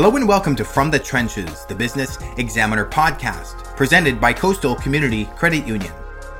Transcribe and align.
Hello 0.00 0.16
and 0.16 0.26
welcome 0.26 0.56
to 0.56 0.64
From 0.64 0.90
the 0.90 0.98
Trenches, 0.98 1.66
the 1.66 1.74
Business 1.74 2.16
Examiner 2.38 2.86
podcast, 2.86 3.76
presented 3.76 4.18
by 4.18 4.32
Coastal 4.32 4.74
Community 4.74 5.26
Credit 5.36 5.66
Union. 5.66 5.92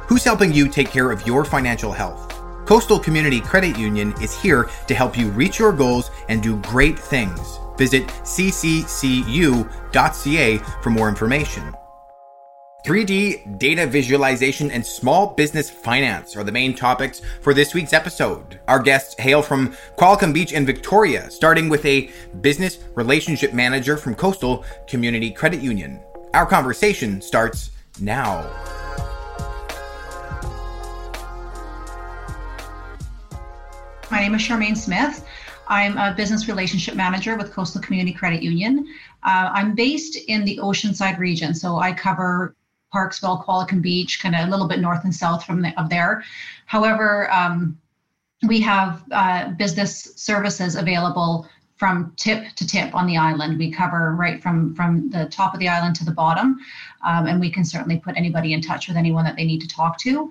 Who's 0.07 0.25
helping 0.25 0.51
you 0.51 0.67
take 0.67 0.89
care 0.89 1.11
of 1.11 1.27
your 1.27 1.45
financial 1.45 1.93
health? 1.93 2.41
Coastal 2.65 2.99
Community 2.99 3.39
Credit 3.39 3.77
Union 3.79 4.15
is 4.23 4.35
here 4.41 4.71
to 4.87 4.95
help 4.95 5.15
you 5.15 5.29
reach 5.33 5.59
your 5.59 5.75
goals 5.75 6.11
and 6.31 6.43
do 6.43 6.57
great 6.63 6.99
things. 6.99 7.61
Visit 7.77 8.07
cccu.ca 8.07 8.89
for 10.83 10.89
more 10.89 11.11
information. 11.11 11.75
3D 12.91 13.57
data 13.57 13.87
visualization 13.87 14.69
and 14.73 14.85
small 14.85 15.29
business 15.35 15.71
finance 15.71 16.35
are 16.37 16.43
the 16.43 16.51
main 16.51 16.75
topics 16.75 17.23
for 17.41 17.55
this 17.55 17.73
week's 17.73 17.93
episode. 17.93 18.59
Our 18.67 18.81
guests 18.81 19.15
hail 19.21 19.43
from 19.43 19.77
Qualicum 19.97 20.35
Beach 20.35 20.53
and 20.53 20.67
Victoria, 20.67 21.31
starting 21.31 21.69
with 21.69 21.87
a 21.87 22.11
business 22.41 22.81
relationship 22.97 23.53
manager 23.53 23.97
from 23.97 24.17
Coastal 24.17 24.65
Community 24.89 25.31
Credit 25.31 25.61
Union. 25.61 26.01
Our 26.35 26.47
conversation 26.47 27.23
starts 27.23 27.71
now. 28.01 28.43
My 34.11 34.19
name 34.19 34.35
is 34.35 34.43
Charmaine 34.43 34.77
Smith. 34.77 35.25
I'm 35.69 35.97
a 35.97 36.13
business 36.13 36.49
relationship 36.49 36.97
manager 36.97 37.37
with 37.37 37.53
Coastal 37.53 37.81
Community 37.81 38.13
Credit 38.13 38.43
Union. 38.43 38.85
Uh, 39.23 39.51
I'm 39.53 39.77
based 39.77 40.17
in 40.17 40.45
the 40.45 40.59
Oceanside 40.61 41.19
region, 41.21 41.55
so 41.55 41.77
I 41.77 41.93
cover 41.93 42.57
Parksville, 42.93 43.45
Qualicum 43.45 43.81
Beach, 43.81 44.21
kind 44.21 44.35
of 44.35 44.47
a 44.47 44.51
little 44.51 44.67
bit 44.67 44.81
north 44.81 45.05
and 45.05 45.15
south 45.15 45.45
from 45.45 45.63
the, 45.63 45.79
of 45.81 45.89
there. 45.89 46.23
However, 46.67 47.31
um, 47.33 47.79
we 48.47 48.61
have 48.61 49.03
uh, 49.11 49.51
business 49.51 50.13
services 50.17 50.77
available 50.77 51.47
from 51.77 52.13
tip 52.17 52.55
to 52.57 52.67
tip 52.67 52.95
on 52.95 53.07
the 53.07 53.17
island. 53.17 53.59
We 53.59 53.71
cover 53.71 54.15
right 54.15 54.43
from 54.43 54.75
from 54.75 55.09
the 55.11 55.27
top 55.27 55.55
of 55.55 55.61
the 55.61 55.69
island 55.69 55.97
to 55.97 56.05
the 56.05 56.13
bottom, 56.13 56.59
um, 57.03 57.27
and 57.27 57.41
we 57.41 57.51
can 57.51 57.65
certainly 57.65 57.97
put 57.97 58.17
anybody 58.17 58.53
in 58.53 58.61
touch 58.61 58.87
with 58.87 58.97
anyone 58.97 59.25
that 59.25 59.37
they 59.37 59.45
need 59.45 59.61
to 59.63 59.69
talk 59.69 59.99
to. 60.01 60.31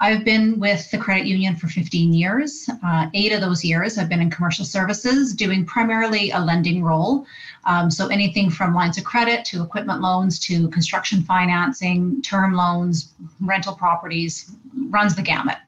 I've 0.00 0.24
been 0.24 0.60
with 0.60 0.90
the 0.90 0.98
credit 0.98 1.26
union 1.26 1.56
for 1.56 1.66
15 1.66 2.12
years. 2.12 2.68
Uh, 2.84 3.08
eight 3.14 3.32
of 3.32 3.40
those 3.40 3.64
years 3.64 3.98
I've 3.98 4.08
been 4.08 4.20
in 4.20 4.30
commercial 4.30 4.64
services, 4.64 5.34
doing 5.34 5.64
primarily 5.64 6.30
a 6.30 6.38
lending 6.38 6.84
role. 6.84 7.26
Um, 7.64 7.90
so 7.90 8.06
anything 8.06 8.48
from 8.48 8.74
lines 8.74 8.96
of 8.96 9.04
credit 9.04 9.44
to 9.46 9.62
equipment 9.62 10.00
loans 10.00 10.38
to 10.40 10.68
construction 10.68 11.22
financing, 11.22 12.22
term 12.22 12.54
loans, 12.54 13.12
rental 13.40 13.74
properties, 13.74 14.52
runs 14.88 15.16
the 15.16 15.22
gamut. 15.22 15.58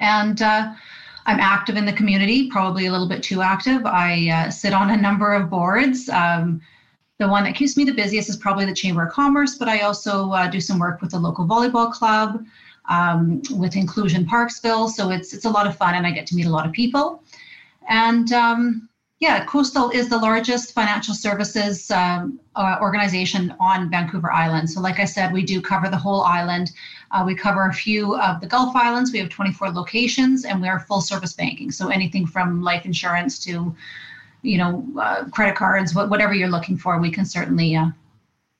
And 0.00 0.42
uh, 0.42 0.74
I'm 1.26 1.38
active 1.38 1.76
in 1.76 1.86
the 1.86 1.92
community, 1.92 2.50
probably 2.50 2.86
a 2.86 2.92
little 2.92 3.08
bit 3.08 3.22
too 3.22 3.40
active. 3.40 3.86
I 3.86 4.30
uh, 4.30 4.50
sit 4.50 4.74
on 4.74 4.90
a 4.90 4.96
number 4.96 5.32
of 5.32 5.48
boards. 5.48 6.08
Um, 6.08 6.60
the 7.18 7.28
one 7.28 7.44
that 7.44 7.54
keeps 7.54 7.76
me 7.76 7.84
the 7.84 7.94
busiest 7.94 8.28
is 8.28 8.36
probably 8.36 8.66
the 8.66 8.74
Chamber 8.74 9.06
of 9.06 9.12
Commerce, 9.12 9.56
but 9.56 9.68
I 9.68 9.80
also 9.80 10.32
uh, 10.32 10.48
do 10.48 10.60
some 10.60 10.80
work 10.80 11.00
with 11.00 11.12
the 11.12 11.18
local 11.18 11.46
volleyball 11.46 11.92
club 11.92 12.44
um, 12.88 13.42
with 13.50 13.76
Inclusion 13.76 14.24
Parksville. 14.26 14.88
So 14.88 15.10
it's 15.10 15.32
it's 15.32 15.44
a 15.44 15.50
lot 15.50 15.66
of 15.66 15.76
fun, 15.76 15.94
and 15.94 16.06
I 16.06 16.10
get 16.10 16.26
to 16.28 16.36
meet 16.36 16.46
a 16.46 16.50
lot 16.50 16.66
of 16.66 16.72
people. 16.72 17.22
And 17.88 18.32
um, 18.32 18.88
yeah, 19.20 19.44
Coastal 19.46 19.90
is 19.90 20.08
the 20.08 20.18
largest 20.18 20.74
financial 20.74 21.14
services 21.14 21.90
um, 21.90 22.38
uh, 22.56 22.76
organization 22.80 23.54
on 23.60 23.88
Vancouver 23.88 24.30
Island. 24.30 24.68
So, 24.68 24.80
like 24.80 24.98
I 24.98 25.06
said, 25.06 25.32
we 25.32 25.42
do 25.42 25.62
cover 25.62 25.88
the 25.88 25.96
whole 25.96 26.22
island. 26.22 26.72
Uh, 27.10 27.22
we 27.24 27.34
cover 27.34 27.66
a 27.68 27.72
few 27.72 28.16
of 28.16 28.40
the 28.40 28.46
Gulf 28.46 28.76
Islands. 28.76 29.12
We 29.12 29.20
have 29.20 29.30
24 29.30 29.70
locations, 29.70 30.44
and 30.44 30.60
we 30.60 30.68
are 30.68 30.80
full 30.80 31.00
service 31.00 31.32
banking. 31.32 31.70
So, 31.70 31.88
anything 31.88 32.26
from 32.26 32.62
life 32.62 32.84
insurance 32.84 33.38
to, 33.44 33.74
you 34.42 34.58
know, 34.58 34.84
uh, 35.00 35.24
credit 35.30 35.56
cards, 35.56 35.94
whatever 35.94 36.34
you're 36.34 36.48
looking 36.48 36.76
for, 36.76 36.98
we 36.98 37.10
can 37.10 37.24
certainly 37.24 37.76
uh, 37.76 37.86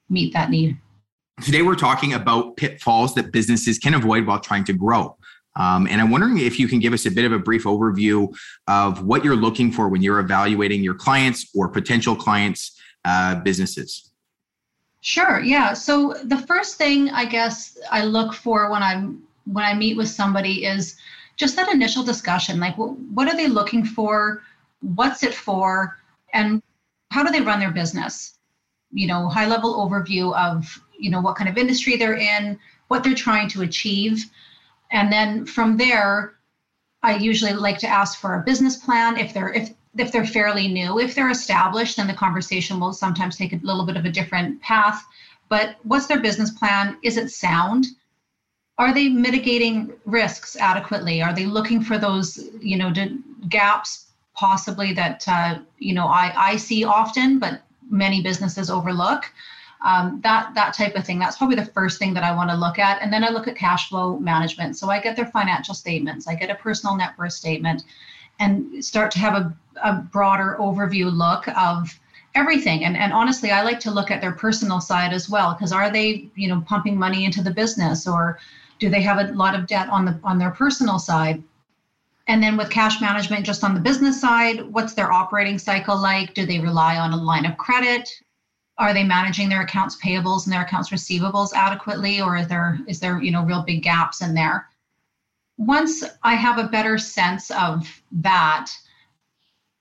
meet 0.08 0.32
that 0.32 0.50
need. 0.50 0.78
Today, 1.42 1.62
we're 1.62 1.74
talking 1.74 2.14
about 2.14 2.56
pitfalls 2.56 3.14
that 3.16 3.32
businesses 3.32 3.78
can 3.78 3.94
avoid 3.94 4.26
while 4.26 4.38
trying 4.38 4.64
to 4.64 4.72
grow. 4.72 5.16
Um, 5.56 5.86
and 5.88 6.00
I'm 6.00 6.10
wondering 6.10 6.38
if 6.38 6.58
you 6.58 6.68
can 6.68 6.78
give 6.78 6.92
us 6.92 7.06
a 7.06 7.10
bit 7.10 7.24
of 7.24 7.32
a 7.32 7.38
brief 7.38 7.64
overview 7.64 8.34
of 8.68 9.04
what 9.04 9.24
you're 9.24 9.36
looking 9.36 9.70
for 9.70 9.88
when 9.88 10.02
you're 10.02 10.20
evaluating 10.20 10.82
your 10.82 10.94
clients 10.94 11.50
or 11.54 11.68
potential 11.68 12.14
clients' 12.14 12.80
uh, 13.04 13.36
businesses. 13.36 14.10
Sure. 15.00 15.40
Yeah. 15.40 15.74
So 15.74 16.14
the 16.24 16.38
first 16.38 16.76
thing 16.76 17.10
I 17.10 17.26
guess 17.26 17.78
I 17.90 18.04
look 18.04 18.32
for 18.32 18.70
when 18.70 18.82
I'm 18.82 19.22
when 19.44 19.64
I 19.64 19.74
meet 19.74 19.96
with 19.96 20.08
somebody 20.08 20.64
is 20.64 20.96
just 21.36 21.56
that 21.56 21.68
initial 21.68 22.02
discussion. 22.02 22.58
Like, 22.58 22.74
what 22.76 23.28
are 23.28 23.36
they 23.36 23.48
looking 23.48 23.84
for? 23.84 24.42
What's 24.80 25.22
it 25.22 25.34
for? 25.34 25.98
And 26.32 26.62
how 27.10 27.22
do 27.22 27.30
they 27.30 27.42
run 27.42 27.60
their 27.60 27.70
business? 27.70 28.38
You 28.92 29.06
know, 29.08 29.28
high 29.28 29.46
level 29.46 29.74
overview 29.74 30.34
of 30.34 30.80
you 30.98 31.10
know 31.10 31.20
what 31.20 31.36
kind 31.36 31.48
of 31.48 31.58
industry 31.58 31.96
they're 31.96 32.16
in, 32.16 32.58
what 32.88 33.04
they're 33.04 33.14
trying 33.14 33.48
to 33.50 33.62
achieve, 33.62 34.24
and 34.90 35.12
then 35.12 35.46
from 35.46 35.76
there, 35.76 36.34
I 37.02 37.16
usually 37.16 37.52
like 37.52 37.78
to 37.78 37.86
ask 37.86 38.18
for 38.18 38.34
a 38.34 38.42
business 38.42 38.76
plan 38.76 39.18
if 39.18 39.34
they're 39.34 39.52
if 39.52 39.70
if 39.96 40.10
they're 40.10 40.26
fairly 40.26 40.68
new. 40.68 40.98
If 40.98 41.14
they're 41.14 41.30
established, 41.30 41.96
then 41.96 42.06
the 42.06 42.14
conversation 42.14 42.80
will 42.80 42.92
sometimes 42.92 43.36
take 43.36 43.52
a 43.52 43.60
little 43.62 43.84
bit 43.84 43.96
of 43.96 44.04
a 44.04 44.10
different 44.10 44.60
path. 44.60 45.04
But 45.48 45.76
what's 45.82 46.06
their 46.06 46.20
business 46.20 46.50
plan? 46.50 46.96
Is 47.02 47.16
it 47.16 47.30
sound? 47.30 47.86
Are 48.78 48.92
they 48.92 49.08
mitigating 49.08 49.92
risks 50.04 50.56
adequately? 50.56 51.22
Are 51.22 51.32
they 51.32 51.46
looking 51.46 51.80
for 51.82 51.96
those, 51.96 52.48
you 52.60 52.76
know, 52.76 52.92
gaps 53.48 54.06
possibly 54.34 54.92
that 54.92 55.24
uh, 55.28 55.58
you 55.78 55.94
know 55.94 56.06
I, 56.06 56.32
I 56.52 56.56
see 56.56 56.84
often, 56.84 57.38
but 57.38 57.62
many 57.88 58.22
businesses 58.22 58.70
overlook? 58.70 59.30
Um, 59.84 60.20
that 60.22 60.54
that 60.54 60.72
type 60.74 60.96
of 60.96 61.04
thing. 61.04 61.18
That's 61.18 61.36
probably 61.36 61.56
the 61.56 61.66
first 61.66 61.98
thing 61.98 62.14
that 62.14 62.24
i 62.24 62.34
want 62.34 62.50
to 62.50 62.56
look 62.56 62.78
at. 62.78 63.00
And 63.02 63.12
then 63.12 63.22
i 63.22 63.28
look 63.28 63.46
at 63.46 63.54
cash 63.54 63.88
flow 63.88 64.18
management. 64.18 64.76
So 64.76 64.90
i 64.90 64.98
get 64.98 65.14
their 65.14 65.26
financial 65.26 65.74
statements. 65.74 66.26
I 66.26 66.34
get 66.34 66.50
a 66.50 66.54
personal 66.54 66.96
net 66.96 67.12
worth 67.18 67.34
statement 67.34 67.84
and 68.40 68.84
start 68.84 69.12
to 69.12 69.18
have 69.20 69.34
a, 69.34 69.56
a 69.82 69.92
broader 70.10 70.56
overview 70.58 71.12
look 71.14 71.46
of 71.48 71.98
everything. 72.34 72.84
And, 72.84 72.96
and 72.96 73.12
honestly 73.12 73.50
i 73.50 73.62
like 73.62 73.78
to 73.80 73.90
look 73.90 74.10
at 74.10 74.20
their 74.20 74.32
personal 74.32 74.80
side 74.80 75.12
as 75.12 75.28
well 75.28 75.52
because 75.52 75.70
are 75.70 75.90
they 75.90 76.28
you 76.34 76.48
know 76.48 76.62
pumping 76.66 76.98
money 76.98 77.24
into 77.24 77.42
the 77.42 77.52
business 77.52 78.08
or 78.08 78.40
do 78.80 78.88
they 78.88 79.02
have 79.02 79.18
a 79.18 79.32
lot 79.34 79.54
of 79.54 79.66
debt 79.66 79.88
on 79.88 80.04
the 80.04 80.18
on 80.24 80.38
their 80.38 80.50
personal 80.50 80.98
side? 80.98 81.42
And 82.26 82.42
then 82.42 82.56
with 82.56 82.70
cash 82.70 83.02
management 83.02 83.44
just 83.44 83.62
on 83.62 83.74
the 83.74 83.80
business 83.80 84.18
side 84.18 84.62
what's 84.72 84.94
their 84.94 85.12
operating 85.12 85.58
cycle 85.58 86.00
like? 86.00 86.32
Do 86.32 86.46
they 86.46 86.58
rely 86.58 86.96
on 86.96 87.12
a 87.12 87.16
line 87.16 87.44
of 87.44 87.58
credit 87.58 88.08
are 88.76 88.92
they 88.92 89.04
managing 89.04 89.48
their 89.48 89.62
accounts 89.62 89.96
payables 90.00 90.44
and 90.44 90.52
their 90.52 90.62
accounts 90.62 90.90
receivables 90.90 91.52
adequately 91.52 92.20
or 92.20 92.36
is 92.36 92.48
there 92.48 92.78
is 92.86 93.00
there 93.00 93.22
you 93.22 93.30
know 93.30 93.44
real 93.44 93.62
big 93.62 93.82
gaps 93.82 94.20
in 94.20 94.34
there? 94.34 94.68
Once 95.56 96.02
i 96.22 96.34
have 96.34 96.58
a 96.58 96.68
better 96.68 96.98
sense 96.98 97.50
of 97.52 98.02
that 98.10 98.70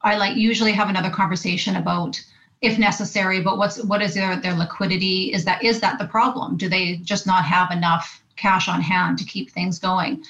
i 0.02 0.16
like 0.16 0.38
usually 0.38 0.72
have 0.72 0.90
another 0.90 1.10
conversation 1.10 1.78
about 1.78 2.22
if 2.62 2.80
necessary 2.80 3.42
but 3.42 3.58
what's 3.58 3.84
what 3.84 4.02
is 4.02 4.14
their 4.14 4.38
their 4.38 4.54
liquidity? 4.54 5.34
Is 5.34 5.44
that 5.46 5.64
is 5.64 5.82
that 5.82 6.00
the 6.00 6.06
problem? 6.06 6.56
Do 6.58 6.70
they 6.70 6.98
just 6.98 7.28
not 7.28 7.44
have 7.44 7.72
enough 7.72 8.24
cash 8.36 8.68
on 8.68 8.82
hand 8.82 9.18
to 9.20 9.26
keep 9.26 9.52
things 9.52 9.80
going? 9.80 10.24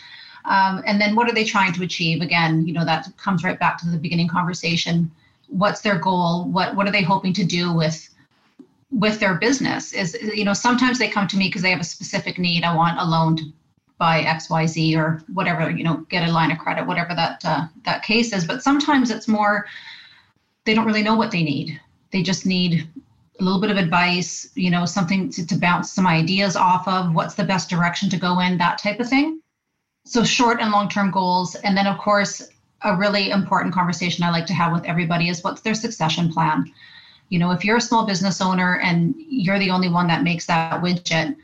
Um, 0.45 0.83
and 0.85 0.99
then 0.99 1.15
what 1.15 1.29
are 1.29 1.33
they 1.33 1.45
trying 1.45 1.73
to 1.73 1.83
achieve? 1.83 2.21
Again 2.21 2.65
you 2.65 2.73
know 2.73 2.85
that 2.85 3.07
comes 3.17 3.43
right 3.43 3.59
back 3.59 3.77
to 3.79 3.89
the 3.89 3.97
beginning 3.97 4.27
conversation. 4.27 5.11
What's 5.47 5.81
their 5.81 5.99
goal? 5.99 6.45
What 6.45 6.75
what 6.75 6.87
are 6.87 6.91
they 6.91 7.03
hoping 7.03 7.33
to 7.33 7.43
do 7.43 7.71
with 7.71 8.09
with 8.93 9.19
their 9.19 9.35
business 9.35 9.91
is 9.91 10.15
you 10.21 10.45
know 10.45 10.53
sometimes 10.53 10.99
they 10.99 11.09
come 11.09 11.27
to 11.27 11.37
me 11.37 11.47
because 11.47 11.63
they 11.63 11.71
have 11.71 11.81
a 11.81 11.85
specific 11.85 12.37
need. 12.37 12.63
I 12.63 12.75
want 12.75 12.99
a 12.99 13.05
loan 13.05 13.35
to 13.37 13.43
buy 13.97 14.23
xyz 14.23 14.97
or 14.97 15.21
whatever 15.33 15.69
you 15.69 15.83
know 15.83 15.97
get 16.09 16.27
a 16.27 16.31
line 16.31 16.51
of 16.51 16.57
credit 16.57 16.85
whatever 16.85 17.13
that 17.15 17.43
uh, 17.43 17.67
that 17.85 18.03
case 18.03 18.31
is. 18.33 18.45
But 18.45 18.61
sometimes 18.61 19.09
it's 19.09 19.27
more 19.27 19.65
they 20.65 20.73
don't 20.73 20.85
really 20.85 21.03
know 21.03 21.15
what 21.15 21.31
they 21.31 21.43
need. 21.43 21.79
They 22.11 22.21
just 22.21 22.45
need 22.45 22.87
a 23.39 23.43
little 23.43 23.59
bit 23.59 23.71
of 23.71 23.77
advice 23.77 24.49
you 24.53 24.69
know 24.69 24.85
something 24.85 25.29
to, 25.31 25.45
to 25.47 25.57
bounce 25.57 25.91
some 25.91 26.05
ideas 26.05 26.55
off 26.55 26.87
of 26.87 27.15
what's 27.15 27.33
the 27.33 27.43
best 27.43 27.69
direction 27.69 28.09
to 28.11 28.17
go 28.17 28.39
in 28.39 28.57
that 28.59 28.77
type 28.77 28.99
of 28.99 29.09
thing. 29.09 29.41
So 30.05 30.23
short 30.23 30.61
and 30.61 30.71
long 30.71 30.87
term 30.87 31.09
goals. 31.09 31.55
And 31.55 31.75
then 31.75 31.87
of 31.87 31.97
course 31.97 32.47
a 32.85 32.95
really 32.97 33.29
important 33.29 33.73
conversation 33.73 34.25
i 34.25 34.29
like 34.29 34.45
to 34.45 34.53
have 34.53 34.73
with 34.73 34.83
everybody 34.83 35.29
is 35.29 35.41
what's 35.41 35.61
their 35.61 35.73
succession 35.73 36.29
plan 36.29 36.69
you 37.33 37.39
know 37.39 37.49
if 37.49 37.65
you're 37.65 37.77
a 37.77 37.81
small 37.81 38.05
business 38.05 38.41
owner 38.41 38.77
and 38.77 39.15
you're 39.17 39.57
the 39.57 39.71
only 39.71 39.89
one 39.89 40.05
that 40.05 40.21
makes 40.21 40.45
that 40.45 40.79
widget 40.83 41.35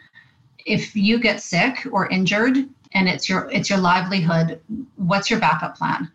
if 0.63 0.95
you 0.95 1.19
get 1.19 1.41
sick 1.41 1.87
or 1.91 2.07
injured 2.09 2.57
and 2.93 3.09
it's 3.09 3.27
your 3.27 3.49
it's 3.51 3.71
your 3.71 3.79
livelihood 3.79 4.61
what's 4.97 5.31
your 5.31 5.39
backup 5.39 5.75
plan? 5.75 6.11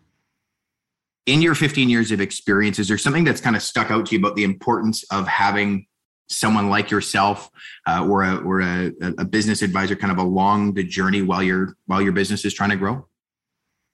In 1.25 1.41
your 1.41 1.55
15 1.55 1.89
years 1.89 2.13
of 2.13 2.21
experience 2.21 2.79
is 2.79 2.87
there 2.87 2.97
something 2.97 3.25
that's 3.25 3.41
kind 3.41 3.57
of 3.57 3.61
stuck 3.61 3.91
out 3.91 4.05
to 4.05 4.15
you 4.15 4.19
about 4.19 4.37
the 4.37 4.45
importance 4.45 5.03
of 5.11 5.27
having 5.27 5.87
someone 6.29 6.69
like 6.69 6.89
yourself 6.89 7.49
uh, 7.85 8.07
or 8.07 8.23
a 8.23 8.37
or 8.37 8.61
a, 8.61 8.91
a 9.17 9.25
business 9.25 9.61
advisor 9.61 9.97
kind 9.97 10.11
of 10.11 10.19
along 10.19 10.75
the 10.75 10.85
journey 10.85 11.21
while 11.21 11.43
your 11.43 11.75
while 11.87 12.01
your 12.01 12.13
business 12.13 12.45
is 12.45 12.53
trying 12.53 12.69
to 12.69 12.77
grow 12.77 13.05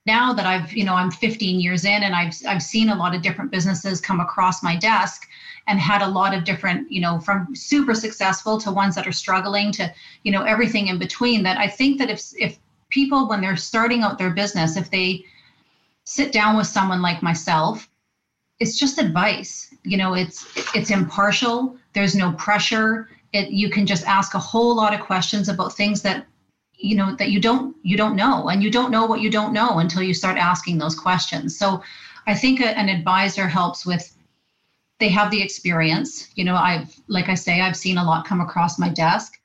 now 0.06 0.33
that 0.33 0.45
I've, 0.45 0.74
you 0.74 0.83
know, 0.83 0.95
I'm 0.95 1.12
15 1.12 1.59
years 1.59 1.86
in 1.86 2.03
and 2.03 2.15
I've 2.15 2.33
I've 2.48 2.63
seen 2.63 2.89
a 2.89 2.95
lot 2.95 3.13
of 3.13 3.21
different 3.21 3.51
businesses 3.51 4.01
come 4.01 4.19
across 4.19 4.63
my 4.63 4.75
desk 4.75 5.27
and 5.68 5.80
had 5.80 6.01
a 6.01 6.07
lot 6.07 6.33
of 6.33 6.44
different, 6.44 6.92
you 6.92 7.01
know, 7.01 7.19
from 7.19 7.56
super 7.56 7.94
successful 7.94 8.57
to 8.59 8.71
ones 8.71 8.95
that 8.95 9.06
are 9.06 9.12
struggling 9.12 9.71
to, 9.74 9.94
you 10.24 10.31
know, 10.31 10.42
everything 10.42 10.88
in 10.88 10.98
between 10.98 11.44
that 11.44 11.57
I 11.57 11.68
think 11.68 12.00
that 12.00 12.09
if 12.09 12.24
if 12.39 12.57
people 12.89 13.27
when 13.27 13.42
they're 13.42 13.56
starting 13.56 14.01
out 14.01 14.18
their 14.18 14.31
business, 14.31 14.75
if 14.75 14.89
they 14.89 15.24
sit 16.04 16.31
down 16.31 16.57
with 16.57 16.68
someone 16.68 17.01
like 17.01 17.21
myself, 17.21 17.88
it's 18.59 18.77
just 18.77 18.97
advice. 18.97 19.74
You 19.83 19.97
know, 19.97 20.15
it's 20.15 20.47
it's 20.75 20.89
impartial, 20.89 21.77
there's 21.94 22.15
no 22.15 22.31
pressure. 22.33 23.09
It 23.33 23.51
you 23.51 23.69
can 23.69 23.86
just 23.86 24.04
ask 24.06 24.33
a 24.33 24.39
whole 24.39 24.75
lot 24.75 24.95
of 24.95 25.00
questions 25.00 25.47
about 25.47 25.74
things 25.74 26.01
that 26.01 26.25
you 26.81 26.95
know 26.95 27.16
that 27.16 27.30
you 27.30 27.39
don't 27.39 27.75
you 27.83 27.95
don't 27.95 28.16
know 28.16 28.50
and 28.50 28.63
you 28.63 28.72
don't 28.72 28.92
know 28.92 29.06
what 29.06 29.22
you 29.22 29.30
don't 29.30 29.54
know 29.54 29.80
until 29.80 30.01
you 30.04 30.13
start 30.13 30.38
asking 30.38 30.78
those 30.78 30.95
questions. 30.95 31.57
So 31.57 31.83
i 32.28 32.36
think 32.36 32.60
a, 32.60 32.78
an 32.78 32.89
advisor 32.89 33.48
helps 33.48 33.86
with 33.86 34.16
they 35.00 35.10
have 35.10 35.31
the 35.31 35.42
experience. 35.42 36.30
You 36.36 36.44
know 36.45 36.56
i've 36.56 36.94
like 37.07 37.30
i 37.30 37.36
say 37.36 37.62
i've 37.62 37.78
seen 37.78 37.98
a 37.98 38.04
lot 38.04 38.25
come 38.25 38.42
across 38.42 38.80
my 38.80 38.89
desk. 38.89 39.39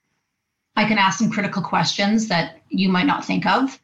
I 0.76 0.84
can 0.84 0.98
ask 0.98 1.18
some 1.18 1.30
critical 1.30 1.62
questions 1.62 2.28
that 2.28 2.58
you 2.68 2.90
might 2.90 3.06
not 3.06 3.24
think 3.24 3.46
of. 3.46 3.78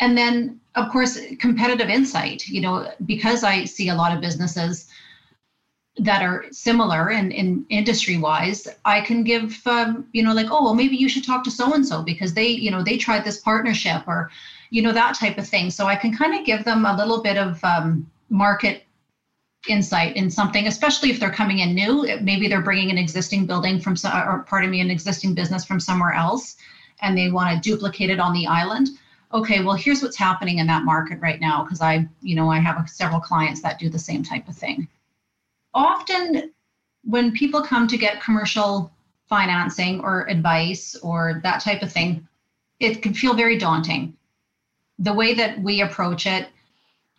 And 0.00 0.16
then 0.16 0.60
of 0.74 0.90
course 0.90 1.18
competitive 1.40 1.88
insight 1.88 2.46
you 2.46 2.60
know 2.60 2.90
because 3.04 3.42
i 3.42 3.64
see 3.64 3.88
a 3.88 3.94
lot 3.94 4.14
of 4.14 4.20
businesses 4.20 4.86
that 5.98 6.22
are 6.22 6.44
similar 6.52 7.10
in, 7.10 7.32
in 7.32 7.66
industry 7.70 8.16
wise 8.16 8.68
i 8.84 9.00
can 9.00 9.24
give 9.24 9.60
um, 9.66 10.06
you 10.12 10.22
know 10.22 10.32
like 10.32 10.46
oh 10.50 10.62
well 10.62 10.74
maybe 10.74 10.96
you 10.96 11.08
should 11.08 11.24
talk 11.24 11.42
to 11.42 11.50
so 11.50 11.74
and 11.74 11.86
so 11.86 12.02
because 12.02 12.34
they 12.34 12.46
you 12.46 12.70
know 12.70 12.82
they 12.82 12.96
tried 12.96 13.24
this 13.24 13.38
partnership 13.38 14.02
or 14.06 14.30
you 14.70 14.82
know 14.82 14.92
that 14.92 15.14
type 15.14 15.38
of 15.38 15.46
thing. 15.46 15.70
So 15.70 15.86
i 15.86 15.96
can 15.96 16.16
kind 16.16 16.38
of 16.38 16.44
give 16.44 16.64
them 16.64 16.84
a 16.84 16.96
little 16.96 17.22
bit 17.22 17.36
of 17.36 17.62
um, 17.64 18.10
market 18.30 18.84
insight 19.68 20.16
in 20.16 20.30
something 20.30 20.66
especially 20.66 21.10
if 21.10 21.18
they're 21.18 21.30
coming 21.30 21.58
in 21.58 21.74
new. 21.74 22.06
Maybe 22.22 22.48
they're 22.48 22.62
bringing 22.62 22.90
an 22.90 22.98
existing 22.98 23.46
building 23.46 23.80
from 23.80 23.96
or 24.04 24.44
pardon 24.48 24.70
me 24.70 24.80
an 24.80 24.90
existing 24.90 25.34
business 25.34 25.64
from 25.64 25.80
somewhere 25.80 26.12
else 26.12 26.56
and 27.00 27.16
they 27.16 27.30
want 27.30 27.62
to 27.62 27.70
duplicate 27.70 28.10
it 28.10 28.20
on 28.20 28.32
the 28.32 28.46
island. 28.46 28.88
Okay 29.32 29.62
well 29.62 29.74
here's 29.74 30.02
what's 30.02 30.16
happening 30.16 30.58
in 30.58 30.66
that 30.68 30.84
market 30.84 31.20
right 31.20 31.40
now 31.40 31.64
because 31.64 31.80
i 31.80 32.06
you 32.22 32.34
know 32.34 32.50
i 32.50 32.58
have 32.58 32.88
several 32.88 33.20
clients 33.20 33.60
that 33.62 33.78
do 33.78 33.88
the 33.90 33.98
same 33.98 34.22
type 34.22 34.48
of 34.48 34.56
thing 34.56 34.88
often 35.78 36.52
when 37.04 37.32
people 37.32 37.62
come 37.62 37.86
to 37.86 37.96
get 37.96 38.20
commercial 38.20 38.92
financing 39.28 40.00
or 40.00 40.28
advice 40.28 40.96
or 40.96 41.40
that 41.44 41.60
type 41.60 41.82
of 41.82 41.92
thing, 41.92 42.26
it 42.80 43.00
can 43.00 43.14
feel 43.14 43.34
very 43.34 43.56
daunting. 43.56 44.14
The 44.98 45.12
way 45.12 45.34
that 45.34 45.60
we 45.60 45.82
approach 45.82 46.26
it, 46.26 46.48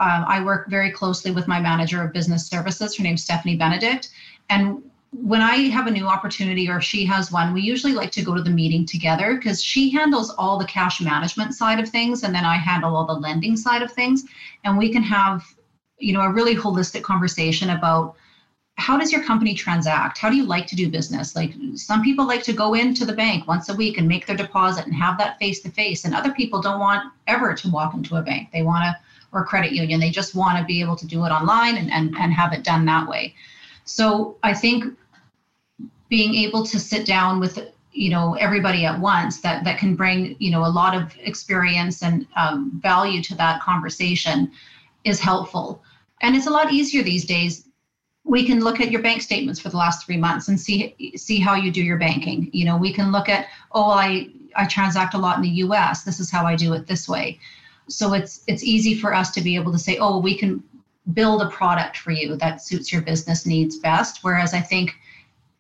um, 0.02 0.26
I 0.28 0.44
work 0.44 0.70
very 0.70 0.92
closely 0.92 1.32
with 1.32 1.48
my 1.48 1.60
manager 1.60 2.04
of 2.04 2.12
business 2.14 2.48
services. 2.48 2.98
Her 2.98 3.04
name's 3.04 3.24
Stephanie 3.24 3.56
Benedict. 3.56 4.10
And 4.50 4.84
when 5.12 5.42
I 5.42 5.56
have 5.70 5.88
a 5.88 5.92
new 5.92 6.08
opportunity 6.08 6.70
or 6.70 6.82
she 6.82 7.06
has 7.06 7.32
one, 7.32 7.54
we 7.54 7.62
usually 7.62 7.94
like 7.94 8.12
to 8.12 8.22
go 8.22 8.36
to 8.36 8.42
the 8.42 8.50
meeting 8.50 8.86
together 8.86 9.36
because 9.36 9.64
she 9.64 9.90
handles 9.90 10.30
all 10.32 10.58
the 10.58 10.66
cash 10.66 11.02
management 11.02 11.56
side 11.56 11.80
of 11.80 11.90
things 11.90 12.24
and 12.24 12.36
then 12.36 12.46
I 12.46 12.56
handle 12.56 12.96
all 12.96 13.06
the 13.06 13.14
lending 13.14 13.56
side 13.56 13.82
of 13.82 13.92
things. 13.92 14.26
And 14.66 14.78
we 14.78 14.92
can 14.92 15.04
have, 15.04 15.46
you 15.98 16.14
know, 16.14 16.22
a 16.22 16.32
really 16.32 16.56
holistic 16.56 17.02
conversation 17.02 17.72
about 17.72 18.16
how 18.80 18.98
does 18.98 19.12
your 19.12 19.24
company 19.24 19.54
transact? 19.54 20.18
How 20.18 20.30
do 20.30 20.38
you 20.38 20.46
like 20.46 20.66
to 20.68 20.76
do 20.76 20.90
business? 20.90 21.36
Like 21.36 21.54
some 21.76 22.02
people 22.02 22.26
like 22.26 22.44
to 22.44 22.54
go 22.54 22.74
into 22.74 23.06
the 23.06 23.14
bank 23.14 23.48
once 23.48 23.68
a 23.68 23.76
week 23.76 23.98
and 23.98 24.08
make 24.08 24.26
their 24.26 24.38
deposit 24.38 24.86
and 24.86 24.96
have 24.96 25.18
that 25.18 25.38
face 25.38 25.60
to 25.62 25.70
face, 25.70 26.06
and 26.06 26.16
other 26.16 26.32
people 26.32 26.62
don't 26.62 26.80
want 26.80 27.12
ever 27.28 27.54
to 27.54 27.70
walk 27.70 27.94
into 27.94 28.16
a 28.16 28.22
bank. 28.22 28.50
They 28.54 28.64
want 28.64 28.84
to, 28.84 28.98
or 29.32 29.46
credit 29.46 29.74
union, 29.74 30.00
they 30.00 30.10
just 30.10 30.34
want 30.34 30.58
to 30.58 30.64
be 30.64 30.80
able 30.82 30.96
to 30.96 31.06
do 31.06 31.26
it 31.26 31.30
online 31.30 31.78
and, 31.78 31.92
and, 31.92 32.16
and 32.18 32.34
have 32.34 32.54
it 32.54 32.64
done 32.64 32.86
that 32.86 33.08
way. 33.08 33.36
So 33.84 34.38
I 34.44 34.54
think 34.54 34.86
being 36.08 36.34
able 36.36 36.66
to 36.66 36.80
sit 36.80 37.06
down 37.06 37.40
with 37.40 37.60
you 37.92 38.10
know 38.10 38.36
everybody 38.36 38.86
at 38.86 39.00
once 39.00 39.42
that 39.42 39.64
that 39.66 39.78
can 39.78 39.96
bring 39.96 40.36
you 40.40 40.52
know 40.52 40.66
a 40.66 40.68
lot 40.68 40.96
of 40.96 41.14
experience 41.20 42.02
and 42.02 42.28
um, 42.38 42.80
value 42.82 43.22
to 43.24 43.36
that 43.36 43.62
conversation 43.62 44.52
is 45.04 45.20
helpful 45.20 45.84
and 46.22 46.36
it's 46.36 46.46
a 46.46 46.52
lot 46.52 46.72
easier 46.72 47.02
these 47.04 47.26
days 47.26 47.69
we 48.30 48.46
can 48.46 48.60
look 48.60 48.80
at 48.80 48.92
your 48.92 49.02
bank 49.02 49.24
statements 49.24 49.60
for 49.60 49.70
the 49.70 49.78
last 49.78 50.06
three 50.06 50.16
months 50.16 50.48
and 50.50 50.60
see 50.60 50.96
see 51.18 51.40
how 51.40 51.56
you 51.56 51.72
do 51.72 51.84
your 51.84 51.98
banking. 51.98 52.48
You 52.54 52.64
know, 52.64 52.78
we 52.78 52.94
can 52.94 53.12
look 53.12 53.28
at 53.28 53.48
oh, 53.72 53.90
I 53.90 54.30
I 54.56 54.68
transact 54.68 55.16
a 55.16 55.18
lot 55.18 55.38
in 55.38 55.42
the 55.42 55.58
U.S. 55.66 56.04
This 56.04 56.20
is 56.20 56.30
how 56.30 56.46
I 56.46 56.56
do 56.56 56.74
it 56.74 56.86
this 56.86 57.10
way. 57.10 57.40
So 57.88 58.14
it's 58.14 58.44
it's 58.46 58.64
easy 58.64 58.94
for 58.94 59.16
us 59.16 59.32
to 59.32 59.42
be 59.42 59.56
able 59.56 59.72
to 59.72 59.80
say, 59.80 59.98
oh, 59.98 60.20
we 60.20 60.38
can 60.38 60.64
build 61.14 61.42
a 61.42 61.50
product 61.50 61.98
for 61.98 62.12
you 62.12 62.36
that 62.36 62.62
suits 62.62 62.94
your 62.94 63.02
business 63.02 63.48
needs 63.48 63.78
best. 63.78 64.20
Whereas 64.24 64.54
I 64.54 64.62
think 64.62 64.94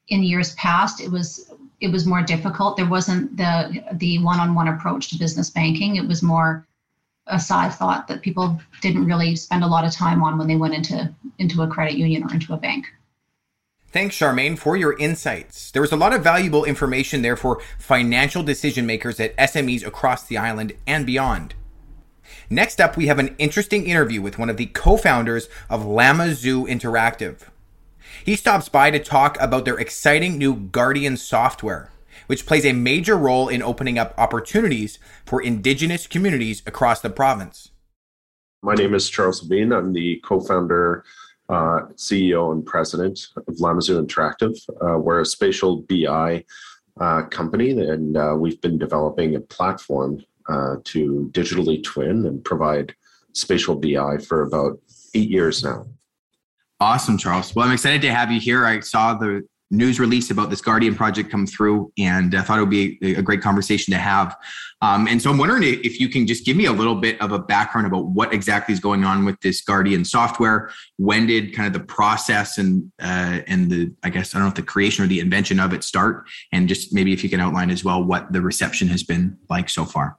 in 0.09 0.21
years 0.21 0.53
past 0.53 1.01
it 1.01 1.09
was 1.09 1.51
it 1.81 1.91
was 1.91 2.05
more 2.05 2.21
difficult. 2.21 2.77
There 2.77 2.85
wasn't 2.85 3.35
the 3.35 3.83
the 3.93 4.19
one-on-one 4.19 4.67
approach 4.67 5.09
to 5.09 5.17
business 5.17 5.49
banking. 5.49 5.95
It 5.95 6.07
was 6.07 6.21
more 6.21 6.67
a 7.29 7.39
side 7.39 7.73
thought 7.73 8.07
that 8.07 8.21
people 8.21 8.59
didn't 8.81 9.05
really 9.05 9.35
spend 9.35 9.63
a 9.63 9.67
lot 9.67 9.85
of 9.85 9.91
time 9.91 10.23
on 10.23 10.37
when 10.37 10.47
they 10.47 10.55
went 10.55 10.73
into 10.73 11.13
into 11.37 11.61
a 11.61 11.67
credit 11.67 11.97
union 11.97 12.23
or 12.23 12.33
into 12.33 12.53
a 12.53 12.57
bank. 12.57 12.85
Thanks, 13.91 14.15
Charmaine, 14.15 14.57
for 14.57 14.77
your 14.77 14.97
insights. 14.99 15.71
There 15.71 15.81
was 15.81 15.91
a 15.91 15.97
lot 15.97 16.13
of 16.13 16.23
valuable 16.23 16.63
information 16.63 17.23
there 17.23 17.35
for 17.35 17.59
financial 17.79 18.43
decision 18.43 18.85
makers 18.85 19.19
at 19.19 19.35
SMEs 19.37 19.85
across 19.85 20.23
the 20.23 20.37
island 20.37 20.73
and 20.85 21.07
beyond. 21.07 21.55
Next 22.51 22.79
up, 22.79 22.95
we 22.95 23.07
have 23.07 23.17
an 23.17 23.35
interesting 23.39 23.87
interview 23.87 24.21
with 24.21 24.37
one 24.37 24.49
of 24.49 24.57
the 24.57 24.67
co 24.67 24.95
founders 24.97 25.49
of 25.69 25.85
Llama 25.85 26.35
Zoo 26.35 26.65
Interactive. 26.65 27.47
He 28.23 28.35
stops 28.35 28.69
by 28.69 28.91
to 28.91 28.99
talk 28.99 29.37
about 29.39 29.65
their 29.65 29.79
exciting 29.79 30.37
new 30.37 30.55
Guardian 30.55 31.17
software 31.17 31.89
which 32.29 32.45
plays 32.45 32.63
a 32.63 32.73
major 32.73 33.17
role 33.17 33.47
in 33.47 33.63
opening 33.63 33.97
up 33.97 34.13
opportunities 34.15 34.99
for 35.25 35.41
Indigenous 35.41 36.05
communities 36.05 36.61
across 36.67 37.01
the 37.01 37.09
province. 37.09 37.71
My 38.61 38.75
name 38.75 38.93
is 38.93 39.09
Charles 39.09 39.41
Lavigne. 39.41 39.73
I'm 39.73 39.93
the 39.93 40.21
co 40.23 40.39
founder, 40.39 41.05
uh, 41.49 41.87
CEO, 41.95 42.51
and 42.51 42.63
president 42.63 43.19
of 43.35 43.59
Llama 43.59 43.81
Zoo 43.81 43.99
Interactive. 43.99 44.55
Uh, 44.79 44.99
we're 44.99 45.21
a 45.21 45.25
spatial 45.25 45.77
BI 45.89 46.45
uh, 47.01 47.23
company, 47.23 47.71
and 47.71 48.15
uh, 48.15 48.35
we've 48.37 48.61
been 48.61 48.77
developing 48.77 49.35
a 49.35 49.39
platform 49.39 50.23
uh, 50.47 50.75
to 50.83 51.31
digitally 51.33 51.83
twin 51.83 52.27
and 52.27 52.43
provide 52.43 52.93
spatial 53.33 53.73
BI 53.73 54.19
for 54.19 54.43
about 54.43 54.79
eight 55.15 55.31
years 55.31 55.63
now. 55.63 55.87
Awesome, 56.79 57.17
Charles. 57.17 57.55
Well, 57.55 57.65
I'm 57.65 57.73
excited 57.73 58.03
to 58.03 58.13
have 58.13 58.31
you 58.31 58.39
here. 58.39 58.67
I 58.67 58.81
saw 58.81 59.15
the 59.15 59.47
news 59.71 59.99
release 59.99 60.31
about 60.31 60.49
this 60.49 60.61
Guardian 60.61 60.95
project 60.95 61.29
come 61.29 61.45
through, 61.45 61.91
and 61.97 62.35
I 62.35 62.41
thought 62.41 62.57
it 62.57 62.61
would 62.61 62.69
be 62.69 62.97
a, 63.01 63.21
great 63.21 63.41
conversation 63.41 63.91
to 63.93 63.99
have. 63.99 64.35
Um, 64.81 65.07
and 65.07 65.21
so 65.21 65.29
I'm 65.29 65.37
wondering 65.37 65.63
if 65.63 65.99
you 65.99 66.09
can 66.09 66.25
just 66.25 66.45
give 66.45 66.57
me 66.57 66.65
a 66.65 66.71
little 66.71 66.95
bit 66.95 67.19
of 67.21 67.31
a 67.31 67.39
background 67.39 67.85
about 67.85 68.07
what 68.07 68.33
exactly 68.33 68.73
is 68.73 68.79
going 68.79 69.03
on 69.03 69.25
with 69.25 69.39
this 69.41 69.61
Guardian 69.61 70.03
software. 70.05 70.71
When 70.97 71.27
did 71.27 71.53
kind 71.53 71.67
of 71.67 71.73
the 71.73 71.85
process 71.85 72.57
and 72.57 72.91
uh, 73.01 73.41
and 73.47 73.69
the 73.69 73.91
I 74.03 74.09
guess 74.09 74.33
I 74.33 74.39
don't 74.39 74.45
know 74.45 74.49
if 74.49 74.55
the 74.55 74.63
creation 74.63 75.03
or 75.03 75.07
the 75.07 75.19
invention 75.19 75.59
of 75.59 75.73
it 75.73 75.83
start, 75.83 76.27
and 76.51 76.67
just 76.67 76.93
maybe 76.93 77.13
if 77.13 77.23
you 77.23 77.29
can 77.29 77.39
outline 77.39 77.69
as 77.69 77.83
well 77.83 78.03
what 78.03 78.31
the 78.31 78.41
reception 78.41 78.87
has 78.87 79.03
been 79.03 79.37
like 79.49 79.69
so 79.69 79.85
far. 79.85 80.17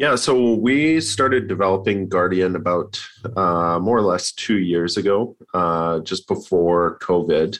Yeah, 0.00 0.14
so 0.14 0.54
we 0.54 0.98
started 1.02 1.46
developing 1.46 2.08
Guardian 2.08 2.56
about 2.56 2.98
uh, 3.36 3.78
more 3.78 3.98
or 3.98 4.02
less 4.02 4.32
two 4.32 4.56
years 4.56 4.96
ago, 4.96 5.36
uh, 5.52 6.00
just 6.00 6.26
before 6.26 6.98
COVID. 7.00 7.58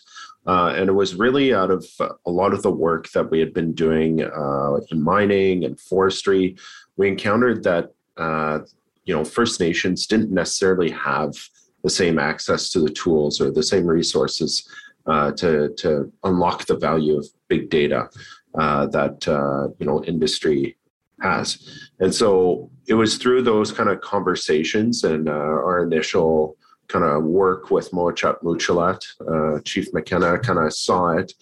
Uh, 0.50 0.74
and 0.76 0.88
it 0.88 0.94
was 0.94 1.14
really 1.14 1.54
out 1.54 1.70
of 1.70 1.86
a 2.26 2.30
lot 2.30 2.52
of 2.52 2.60
the 2.62 2.76
work 2.88 3.08
that 3.12 3.30
we 3.30 3.38
had 3.38 3.54
been 3.54 3.72
doing 3.72 4.20
uh, 4.20 4.80
in 4.90 5.00
mining 5.00 5.64
and 5.64 5.78
forestry. 5.78 6.56
We 6.96 7.06
encountered 7.06 7.62
that 7.62 7.92
uh, 8.16 8.58
you 9.04 9.14
know 9.14 9.24
First 9.24 9.60
Nations 9.60 10.08
didn't 10.08 10.32
necessarily 10.32 10.90
have 10.90 11.32
the 11.84 11.90
same 12.00 12.18
access 12.18 12.68
to 12.70 12.80
the 12.80 12.90
tools 12.90 13.40
or 13.40 13.52
the 13.52 13.62
same 13.62 13.86
resources 13.86 14.68
uh, 15.06 15.30
to 15.40 15.72
to 15.82 16.12
unlock 16.24 16.66
the 16.66 16.76
value 16.76 17.16
of 17.16 17.28
big 17.46 17.70
data 17.70 18.10
uh, 18.58 18.88
that 18.88 19.28
uh, 19.28 19.68
you 19.78 19.86
know 19.86 20.02
industry 20.02 20.76
has. 21.20 21.46
And 22.00 22.12
so 22.12 22.72
it 22.88 22.94
was 22.94 23.18
through 23.18 23.42
those 23.42 23.70
kind 23.70 23.88
of 23.88 24.00
conversations 24.00 25.04
and 25.04 25.28
our 25.28 25.84
initial 25.84 26.56
kind 26.90 27.04
of 27.04 27.24
work 27.24 27.70
with 27.70 27.90
Mowachaht/Muchalaht, 27.92 29.02
uh, 29.32 29.60
Chief 29.64 29.90
Maquinna, 29.92 30.42
kind 30.42 30.58
of 30.58 30.72
saw 30.72 31.10
it, 31.20 31.32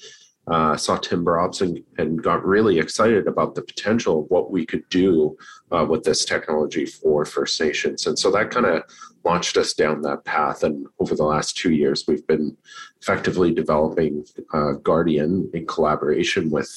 uh, 0.46 0.76
saw 0.76 0.96
TimberOps 0.96 1.60
and, 1.60 1.82
and 1.98 2.22
got 2.22 2.44
really 2.44 2.78
excited 2.78 3.26
about 3.26 3.54
the 3.54 3.62
potential 3.62 4.20
of 4.20 4.26
what 4.28 4.50
we 4.50 4.64
could 4.64 4.86
do 4.88 5.36
uh, 5.72 5.84
with 5.88 6.02
this 6.04 6.24
technology 6.24 6.86
for 6.86 7.24
First 7.24 7.60
Nations. 7.60 8.06
And 8.06 8.18
so 8.18 8.30
that 8.30 8.50
kind 8.50 8.66
of 8.66 8.82
launched 9.24 9.56
us 9.56 9.74
down 9.74 10.00
that 10.02 10.24
path. 10.24 10.62
And 10.62 10.86
over 11.00 11.14
the 11.14 11.24
last 11.24 11.56
two 11.56 11.72
years, 11.72 12.04
we've 12.08 12.26
been 12.26 12.56
effectively 13.02 13.52
developing 13.52 14.24
uh, 14.54 14.72
Guardian 14.82 15.50
in 15.52 15.66
collaboration 15.66 16.50
with 16.50 16.70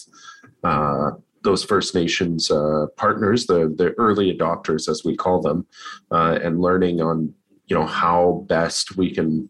uh, 0.63 1.11
those 1.43 1.63
First 1.63 1.95
Nations 1.95 2.51
uh, 2.51 2.85
partners, 2.97 3.47
the 3.47 3.73
the 3.75 3.93
early 3.97 4.37
adopters, 4.37 4.87
as 4.87 5.03
we 5.03 5.15
call 5.15 5.41
them, 5.41 5.65
uh, 6.11 6.37
and 6.43 6.61
learning 6.61 7.01
on 7.01 7.33
you 7.71 7.77
know 7.77 7.85
how 7.85 8.43
best 8.49 8.97
we 8.97 9.15
can 9.15 9.47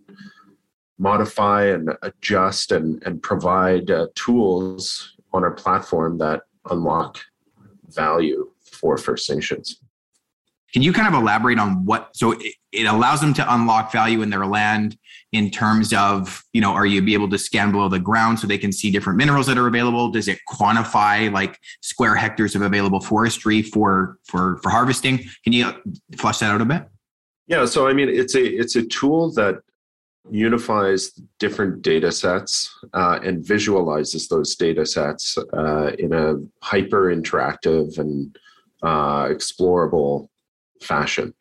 modify 1.00 1.66
and 1.66 1.90
adjust 2.04 2.72
and 2.72 3.02
and 3.04 3.24
provide 3.24 3.90
uh, 3.90 4.06
tools 4.14 5.16
on 5.34 5.44
our 5.44 5.50
platform 5.50 6.20
that 6.20 6.42
unlock 6.70 7.18
value 7.88 8.48
for 8.62 8.96
First 8.96 9.28
Nations. 9.32 9.82
Can 10.72 10.84
you 10.84 10.94
kind 10.94 11.08
of 11.08 11.20
elaborate 11.20 11.58
on 11.58 11.84
what? 11.84 12.16
So 12.16 12.34
it, 12.34 12.54
it, 12.72 12.86
allows 12.86 13.22
them 13.22 13.34
to 13.34 13.54
unlock 13.56 13.92
value 13.92 14.22
in 14.22 14.30
their 14.30 14.46
land 14.46 15.00
in 15.32 15.50
terms 15.50 15.92
of, 15.92 16.44
you 16.54 16.62
know, 16.62 16.74
are 16.74 16.86
you 16.86 17.02
be 17.02 17.16
able 17.16 17.30
to 17.32 17.40
scan 17.40 17.72
below 17.72 17.90
the 17.90 18.00
ground 18.00 18.40
so 18.40 18.46
they 18.46 18.60
can 18.60 18.72
see 18.72 18.92
different 18.92 19.18
minerals 19.18 19.48
that 19.48 19.58
are 19.58 19.68
available? 19.68 20.12
Does 20.12 20.28
it 20.28 20.38
quantify 20.48 21.34
like 21.34 21.58
square 21.82 22.16
hectares 22.16 22.54
of 22.54 22.62
available 22.62 23.02
forestry 23.02 23.64
for 23.64 24.20
for 24.26 24.60
for 24.62 24.70
harvesting? 24.70 25.26
Can 25.44 25.54
you 25.54 25.74
flush 26.18 26.38
that 26.38 26.52
out 26.52 26.62
a 26.62 26.66
bit? 26.66 26.86
Yeah, 27.52 27.66
so 27.66 27.86
I 27.86 27.92
mean, 27.92 28.08
it's 28.08 28.34
a 28.34 28.46
it's 28.46 28.78
a 28.78 28.82
tool 28.82 29.30
that 29.34 29.56
unifies 30.30 31.12
different 31.38 31.82
data 31.82 32.10
sets 32.10 32.74
uh, 32.94 33.20
and 33.22 33.46
visualizes 33.46 34.30
those 34.30 34.56
data 34.56 34.86
sets 34.86 35.38
uh, 35.54 35.92
in 36.00 36.14
a 36.14 36.36
hyper 36.62 37.14
interactive 37.14 37.98
and 37.98 38.38
uh, 38.84 39.26
explorable 39.26 40.30
fashion. 40.82 41.34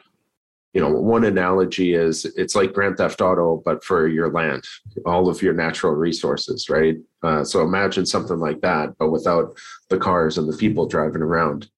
You 0.72 0.80
know, 0.80 0.90
one 0.90 1.22
analogy 1.22 1.94
is 1.94 2.24
it's 2.24 2.56
like 2.56 2.72
Grand 2.72 2.96
Theft 2.96 3.20
Auto, 3.20 3.62
but 3.64 3.84
for 3.84 4.08
your 4.08 4.32
land, 4.32 4.64
all 5.06 5.28
of 5.28 5.42
your 5.42 5.54
natural 5.54 5.92
resources, 5.92 6.68
right? 6.68 6.96
Uh, 7.22 7.44
so 7.44 7.62
imagine 7.62 8.04
something 8.04 8.40
like 8.40 8.60
that, 8.62 8.98
but 8.98 9.12
without 9.12 9.56
the 9.90 9.98
cars 9.98 10.38
and 10.38 10.52
the 10.52 10.56
people 10.56 10.86
driving 10.86 11.22
around. 11.22 11.70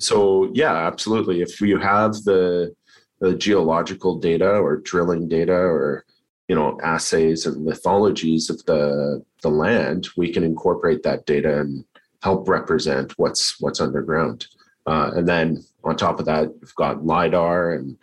So 0.00 0.50
yeah, 0.52 0.74
absolutely. 0.74 1.42
If 1.42 1.60
you 1.60 1.78
have 1.78 2.14
the 2.24 2.74
the 3.20 3.34
geological 3.34 4.18
data 4.18 4.50
or 4.50 4.78
drilling 4.78 5.28
data 5.28 5.54
or 5.54 6.04
you 6.48 6.54
know 6.54 6.78
assays 6.82 7.46
and 7.46 7.66
lithologies 7.66 8.50
of 8.50 8.64
the 8.64 9.22
the 9.42 9.50
land, 9.50 10.08
we 10.16 10.32
can 10.32 10.42
incorporate 10.42 11.02
that 11.02 11.26
data 11.26 11.60
and 11.60 11.84
help 12.22 12.48
represent 12.48 13.12
what's 13.18 13.60
what's 13.60 13.80
underground. 13.80 14.46
Uh, 14.86 15.10
and 15.14 15.28
then 15.28 15.62
on 15.84 15.96
top 15.96 16.18
of 16.18 16.26
that, 16.26 16.48
we've 16.60 16.74
got 16.74 17.04
lidar 17.04 17.74
and 17.74 17.96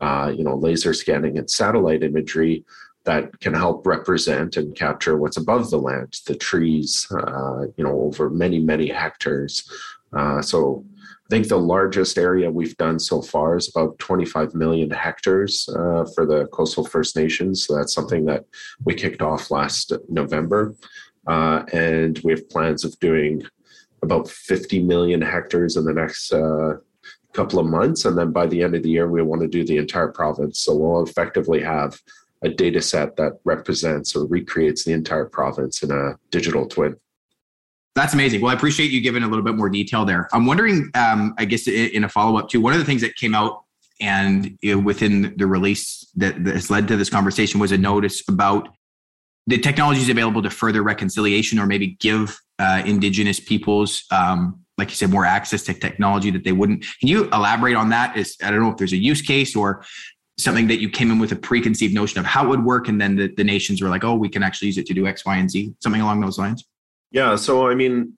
uh, 0.00 0.32
you 0.34 0.44
know 0.44 0.56
laser 0.56 0.92
scanning 0.92 1.38
and 1.38 1.50
satellite 1.50 2.02
imagery 2.02 2.64
that 3.04 3.40
can 3.40 3.52
help 3.52 3.86
represent 3.86 4.56
and 4.56 4.76
capture 4.76 5.16
what's 5.16 5.36
above 5.36 5.70
the 5.70 5.78
land, 5.78 6.20
the 6.26 6.36
trees, 6.36 7.10
uh, 7.10 7.62
you 7.76 7.84
know, 7.84 8.00
over 8.02 8.30
many 8.30 8.58
many 8.58 8.88
hectares. 8.88 9.70
Uh, 10.12 10.42
so 10.42 10.84
think 11.32 11.48
the 11.48 11.56
largest 11.56 12.18
area 12.18 12.50
we've 12.50 12.76
done 12.76 12.98
so 12.98 13.22
far 13.22 13.56
is 13.56 13.70
about 13.74 13.98
25 13.98 14.54
million 14.54 14.90
hectares 14.90 15.66
uh, 15.70 16.04
for 16.14 16.26
the 16.26 16.44
coastal 16.52 16.84
First 16.84 17.16
Nations. 17.16 17.64
So 17.64 17.74
that's 17.74 17.94
something 17.94 18.26
that 18.26 18.44
we 18.84 18.92
kicked 18.92 19.22
off 19.22 19.50
last 19.50 19.94
November. 20.10 20.74
Uh, 21.26 21.64
and 21.72 22.18
we 22.22 22.32
have 22.32 22.50
plans 22.50 22.84
of 22.84 22.98
doing 23.00 23.42
about 24.02 24.28
50 24.28 24.82
million 24.82 25.22
hectares 25.22 25.78
in 25.78 25.86
the 25.86 25.94
next 25.94 26.34
uh, 26.34 26.74
couple 27.32 27.58
of 27.58 27.66
months. 27.66 28.04
And 28.04 28.18
then 28.18 28.30
by 28.30 28.46
the 28.46 28.62
end 28.62 28.74
of 28.74 28.82
the 28.82 28.90
year, 28.90 29.08
we 29.08 29.22
want 29.22 29.40
to 29.40 29.48
do 29.48 29.64
the 29.64 29.78
entire 29.78 30.08
province. 30.08 30.60
So 30.60 30.76
we'll 30.76 31.02
effectively 31.02 31.62
have 31.62 31.98
a 32.42 32.50
data 32.50 32.82
set 32.82 33.16
that 33.16 33.38
represents 33.44 34.14
or 34.14 34.26
recreates 34.26 34.84
the 34.84 34.92
entire 34.92 35.30
province 35.30 35.82
in 35.82 35.92
a 35.92 36.18
digital 36.30 36.68
twin. 36.68 36.96
That's 37.94 38.14
amazing. 38.14 38.40
Well, 38.40 38.50
I 38.50 38.54
appreciate 38.54 38.90
you 38.90 39.00
giving 39.00 39.22
a 39.22 39.28
little 39.28 39.44
bit 39.44 39.54
more 39.54 39.68
detail 39.68 40.04
there. 40.04 40.28
I'm 40.32 40.46
wondering, 40.46 40.90
um, 40.94 41.34
I 41.38 41.44
guess, 41.44 41.68
in 41.68 42.04
a 42.04 42.08
follow 42.08 42.38
up 42.38 42.48
to 42.50 42.58
one 42.58 42.72
of 42.72 42.78
the 42.78 42.86
things 42.86 43.02
that 43.02 43.16
came 43.16 43.34
out 43.34 43.64
and 44.00 44.58
within 44.84 45.34
the 45.36 45.46
release 45.46 46.06
that, 46.16 46.36
has 46.46 46.70
led 46.70 46.88
to 46.88 46.96
this 46.96 47.10
conversation 47.10 47.60
was 47.60 47.72
a 47.72 47.78
notice 47.78 48.22
about 48.28 48.68
the 49.46 49.58
technologies 49.58 50.08
available 50.08 50.42
to 50.42 50.50
further 50.50 50.82
reconciliation 50.82 51.58
or 51.58 51.66
maybe 51.66 51.96
give 52.00 52.38
uh, 52.58 52.82
indigenous 52.84 53.40
peoples 53.40 54.04
um, 54.10 54.58
like 54.78 54.88
you 54.88 54.96
said 54.96 55.10
more 55.10 55.24
access 55.24 55.62
to 55.64 55.74
technology 55.74 56.30
that 56.30 56.44
they 56.44 56.52
wouldn't 56.52 56.84
can 57.00 57.08
you 57.08 57.28
elaborate 57.30 57.76
on 57.76 57.88
that 57.90 58.16
is 58.16 58.36
i 58.42 58.50
don't 58.50 58.60
know 58.60 58.70
if 58.70 58.76
there's 58.76 58.92
a 58.92 58.96
use 58.96 59.20
case 59.20 59.54
or 59.54 59.84
something 60.38 60.66
that 60.68 60.80
you 60.80 60.88
came 60.88 61.10
in 61.10 61.18
with 61.18 61.32
a 61.32 61.36
preconceived 61.36 61.94
notion 61.94 62.18
of 62.18 62.24
how 62.24 62.44
it 62.44 62.48
would 62.48 62.64
work 62.64 62.88
and 62.88 63.00
then 63.00 63.16
the, 63.16 63.28
the 63.36 63.44
nations 63.44 63.82
were 63.82 63.88
like 63.88 64.04
oh 64.04 64.14
we 64.14 64.28
can 64.28 64.42
actually 64.42 64.66
use 64.66 64.78
it 64.78 64.86
to 64.86 64.94
do 64.94 65.06
x 65.06 65.24
y 65.24 65.36
and 65.36 65.50
z 65.50 65.74
something 65.82 66.00
along 66.00 66.20
those 66.20 66.38
lines 66.38 66.64
yeah 67.12 67.36
so 67.36 67.68
i 67.68 67.74
mean 67.74 68.12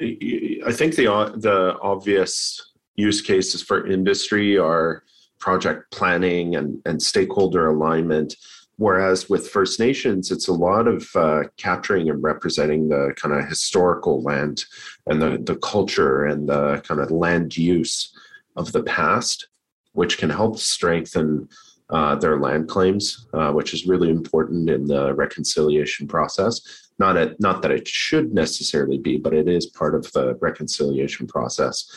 i 0.00 0.72
think 0.72 0.94
the 0.94 1.06
the 1.36 1.76
obvious 1.82 2.72
use 2.96 3.22
cases 3.22 3.62
for 3.62 3.86
industry 3.86 4.58
are 4.58 5.02
project 5.38 5.90
planning 5.92 6.56
and, 6.56 6.82
and 6.84 7.00
stakeholder 7.00 7.68
alignment 7.68 8.34
Whereas 8.78 9.28
with 9.28 9.48
First 9.48 9.80
Nations, 9.80 10.30
it's 10.30 10.46
a 10.46 10.52
lot 10.52 10.86
of 10.86 11.08
uh, 11.16 11.42
capturing 11.56 12.08
and 12.08 12.22
representing 12.22 12.88
the 12.88 13.12
kind 13.16 13.34
of 13.34 13.48
historical 13.48 14.22
land 14.22 14.64
and 15.08 15.20
the, 15.20 15.38
the 15.42 15.56
culture 15.56 16.24
and 16.24 16.48
the 16.48 16.80
kind 16.86 17.00
of 17.00 17.10
land 17.10 17.56
use 17.56 18.16
of 18.54 18.70
the 18.70 18.84
past, 18.84 19.48
which 19.94 20.16
can 20.16 20.30
help 20.30 20.60
strengthen 20.60 21.48
uh, 21.90 22.14
their 22.14 22.38
land 22.38 22.68
claims, 22.68 23.26
uh, 23.34 23.50
which 23.50 23.74
is 23.74 23.88
really 23.88 24.10
important 24.10 24.70
in 24.70 24.86
the 24.86 25.12
reconciliation 25.12 26.06
process. 26.06 26.87
Not, 26.98 27.38
not 27.38 27.62
that 27.62 27.70
it 27.70 27.86
should 27.86 28.34
necessarily 28.34 28.98
be, 28.98 29.18
but 29.18 29.32
it 29.32 29.48
is 29.48 29.66
part 29.66 29.94
of 29.94 30.10
the 30.12 30.34
reconciliation 30.40 31.26
process. 31.26 31.88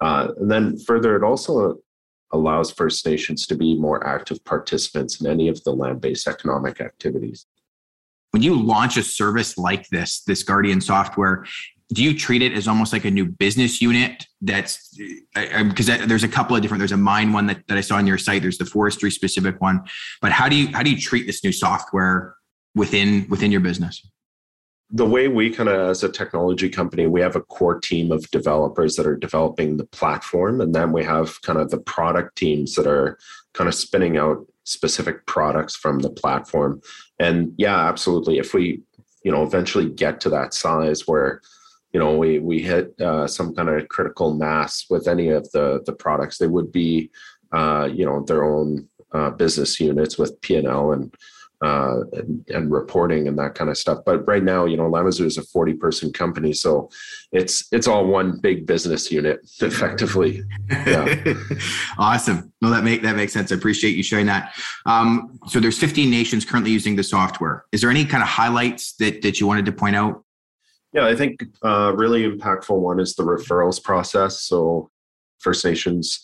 Uh, 0.00 0.28
and 0.38 0.50
then 0.50 0.78
further, 0.78 1.16
it 1.16 1.24
also 1.24 1.80
allows 2.32 2.70
First 2.70 3.06
Nations 3.06 3.46
to 3.46 3.56
be 3.56 3.74
more 3.74 4.06
active 4.06 4.44
participants 4.44 5.20
in 5.20 5.26
any 5.26 5.48
of 5.48 5.62
the 5.64 5.72
land 5.72 6.00
based 6.00 6.28
economic 6.28 6.80
activities. 6.80 7.46
When 8.30 8.42
you 8.42 8.60
launch 8.60 8.96
a 8.96 9.02
service 9.02 9.56
like 9.56 9.88
this, 9.88 10.22
this 10.22 10.42
Guardian 10.42 10.80
software, 10.80 11.44
do 11.92 12.02
you 12.02 12.16
treat 12.18 12.42
it 12.42 12.52
as 12.52 12.66
almost 12.66 12.92
like 12.92 13.04
a 13.04 13.10
new 13.10 13.26
business 13.26 13.80
unit 13.80 14.26
that's 14.40 14.96
because 15.34 15.86
there's 15.86 16.24
a 16.24 16.28
couple 16.28 16.56
of 16.56 16.62
different 16.62 16.78
there's 16.78 16.92
a 16.92 16.96
mine 16.96 17.32
one 17.32 17.46
that, 17.46 17.66
that 17.68 17.76
i 17.76 17.80
saw 17.80 17.96
on 17.96 18.06
your 18.06 18.16
site 18.16 18.42
there's 18.42 18.58
the 18.58 18.64
forestry 18.64 19.10
specific 19.10 19.60
one 19.60 19.82
but 20.22 20.32
how 20.32 20.48
do 20.48 20.56
you 20.56 20.68
how 20.68 20.82
do 20.82 20.90
you 20.90 20.98
treat 20.98 21.26
this 21.26 21.44
new 21.44 21.52
software 21.52 22.34
within 22.74 23.26
within 23.28 23.52
your 23.52 23.60
business 23.60 24.06
the 24.94 25.04
way 25.04 25.26
we 25.26 25.50
kind 25.50 25.68
of 25.68 25.90
as 25.90 26.04
a 26.04 26.08
technology 26.08 26.68
company 26.68 27.08
we 27.08 27.20
have 27.20 27.34
a 27.34 27.40
core 27.40 27.80
team 27.80 28.12
of 28.12 28.30
developers 28.30 28.94
that 28.94 29.06
are 29.06 29.16
developing 29.16 29.76
the 29.76 29.86
platform 29.86 30.60
and 30.60 30.72
then 30.72 30.92
we 30.92 31.02
have 31.02 31.42
kind 31.42 31.58
of 31.58 31.68
the 31.70 31.80
product 31.80 32.36
teams 32.36 32.76
that 32.76 32.86
are 32.86 33.18
kind 33.54 33.66
of 33.66 33.74
spinning 33.74 34.16
out 34.16 34.46
specific 34.62 35.26
products 35.26 35.76
from 35.76 35.98
the 35.98 36.10
platform. 36.10 36.80
And 37.18 37.52
yeah 37.58 37.88
absolutely 37.88 38.38
if 38.38 38.54
we 38.54 38.82
you 39.24 39.32
know 39.32 39.42
eventually 39.42 39.90
get 39.90 40.20
to 40.20 40.30
that 40.30 40.54
size 40.54 41.08
where 41.08 41.40
you 41.92 41.98
know 41.98 42.16
we 42.16 42.38
we 42.38 42.60
hit 42.60 42.98
uh, 43.00 43.26
some 43.26 43.52
kind 43.54 43.68
of 43.68 43.88
critical 43.88 44.34
mass 44.34 44.86
with 44.88 45.08
any 45.08 45.28
of 45.28 45.50
the 45.50 45.82
the 45.86 45.92
products 45.92 46.38
they 46.38 46.46
would 46.46 46.70
be 46.70 47.10
uh, 47.52 47.88
you 47.92 48.04
know 48.04 48.22
their 48.22 48.44
own 48.44 48.88
uh, 49.12 49.30
business 49.30 49.80
units 49.80 50.18
with 50.18 50.40
p&l 50.40 50.92
and 50.92 51.14
uh, 51.64 52.00
and, 52.12 52.44
and, 52.50 52.70
reporting 52.70 53.26
and 53.26 53.38
that 53.38 53.54
kind 53.54 53.70
of 53.70 53.78
stuff. 53.78 54.00
But 54.04 54.26
right 54.26 54.42
now, 54.42 54.66
you 54.66 54.76
know, 54.76 54.90
LlamaZOO 54.90 55.24
is 55.24 55.38
a 55.38 55.42
40 55.42 55.74
person 55.74 56.12
company. 56.12 56.52
So 56.52 56.90
it's, 57.32 57.66
it's 57.72 57.88
all 57.88 58.06
one 58.06 58.38
big 58.38 58.66
business 58.66 59.10
unit 59.10 59.40
effectively. 59.60 60.42
Yeah. 60.70 61.34
awesome. 61.98 62.52
No, 62.60 62.70
that 62.70 62.84
make, 62.84 63.02
that 63.02 63.16
makes 63.16 63.32
sense. 63.32 63.50
I 63.50 63.54
appreciate 63.54 63.96
you 63.96 64.02
sharing 64.02 64.26
that. 64.26 64.54
Um, 64.84 65.38
so 65.46 65.58
there's 65.58 65.78
15 65.78 66.10
nations 66.10 66.44
currently 66.44 66.70
using 66.70 66.96
the 66.96 67.02
software. 67.02 67.64
Is 67.72 67.80
there 67.80 67.90
any 67.90 68.04
kind 68.04 68.22
of 68.22 68.28
highlights 68.28 68.94
that, 68.96 69.22
that 69.22 69.40
you 69.40 69.46
wanted 69.46 69.64
to 69.64 69.72
point 69.72 69.96
out? 69.96 70.22
Yeah, 70.92 71.06
I 71.06 71.16
think 71.16 71.42
uh, 71.64 71.92
really 71.96 72.30
impactful 72.30 72.78
one 72.78 73.00
is 73.00 73.14
the 73.14 73.24
referrals 73.24 73.82
process. 73.82 74.42
So 74.42 74.90
First 75.40 75.64
Nations 75.64 76.20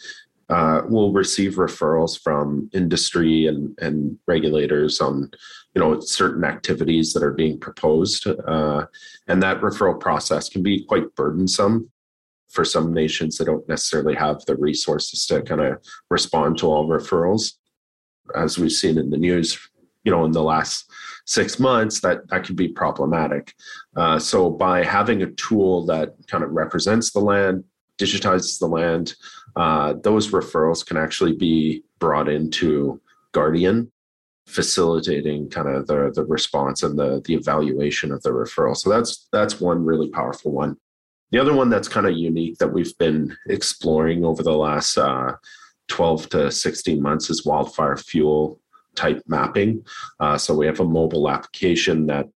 uh, 0.50 0.82
will 0.88 1.12
receive 1.12 1.54
referrals 1.54 2.20
from 2.20 2.68
industry 2.72 3.46
and, 3.46 3.78
and 3.80 4.18
regulators 4.26 5.00
on 5.00 5.30
you 5.74 5.80
know 5.80 6.00
certain 6.00 6.44
activities 6.44 7.12
that 7.12 7.22
are 7.22 7.32
being 7.32 7.58
proposed. 7.58 8.26
Uh, 8.26 8.84
and 9.28 9.42
that 9.42 9.60
referral 9.60 9.98
process 9.98 10.48
can 10.48 10.62
be 10.62 10.84
quite 10.84 11.14
burdensome 11.14 11.88
for 12.48 12.64
some 12.64 12.92
nations 12.92 13.38
that 13.38 13.44
don't 13.44 13.68
necessarily 13.68 14.14
have 14.14 14.44
the 14.46 14.56
resources 14.56 15.24
to 15.26 15.40
kind 15.42 15.60
of 15.60 15.78
respond 16.10 16.58
to 16.58 16.66
all 16.66 16.88
referrals. 16.88 17.52
As 18.34 18.58
we've 18.58 18.72
seen 18.72 18.98
in 18.98 19.10
the 19.10 19.16
news 19.16 19.56
you 20.04 20.10
know 20.10 20.24
in 20.24 20.32
the 20.32 20.42
last 20.42 20.90
six 21.26 21.60
months 21.60 22.00
that 22.00 22.28
that 22.28 22.44
can 22.44 22.56
be 22.56 22.68
problematic. 22.68 23.54
Uh, 23.96 24.18
so 24.18 24.50
by 24.50 24.82
having 24.82 25.22
a 25.22 25.30
tool 25.32 25.86
that 25.86 26.14
kind 26.26 26.42
of 26.42 26.50
represents 26.50 27.12
the 27.12 27.20
land 27.20 27.64
digitizes 28.00 28.58
the 28.58 28.66
land 28.66 29.14
uh, 29.56 29.94
those 30.02 30.30
referrals 30.30 30.84
can 30.84 30.96
actually 30.96 31.34
be 31.34 31.82
brought 31.98 32.28
into 32.28 33.00
Guardian, 33.32 33.90
facilitating 34.46 35.48
kind 35.50 35.68
of 35.68 35.86
the 35.86 36.10
the 36.14 36.24
response 36.24 36.82
and 36.82 36.98
the 36.98 37.22
the 37.24 37.34
evaluation 37.34 38.12
of 38.12 38.22
the 38.22 38.30
referral. 38.30 38.76
So 38.76 38.90
that's 38.90 39.28
that's 39.32 39.60
one 39.60 39.84
really 39.84 40.08
powerful 40.10 40.52
one. 40.52 40.76
The 41.30 41.38
other 41.38 41.54
one 41.54 41.70
that's 41.70 41.88
kind 41.88 42.06
of 42.06 42.16
unique 42.16 42.58
that 42.58 42.72
we've 42.72 42.96
been 42.98 43.36
exploring 43.48 44.24
over 44.24 44.42
the 44.42 44.56
last 44.56 44.98
uh, 44.98 45.34
12 45.86 46.28
to 46.30 46.50
16 46.50 47.00
months 47.00 47.30
is 47.30 47.46
wildfire 47.46 47.96
fuel 47.96 48.60
type 48.96 49.22
mapping. 49.28 49.84
Uh, 50.18 50.36
so 50.36 50.54
we 50.54 50.66
have 50.66 50.80
a 50.80 50.84
mobile 50.84 51.30
application 51.30 52.06
that 52.06 52.28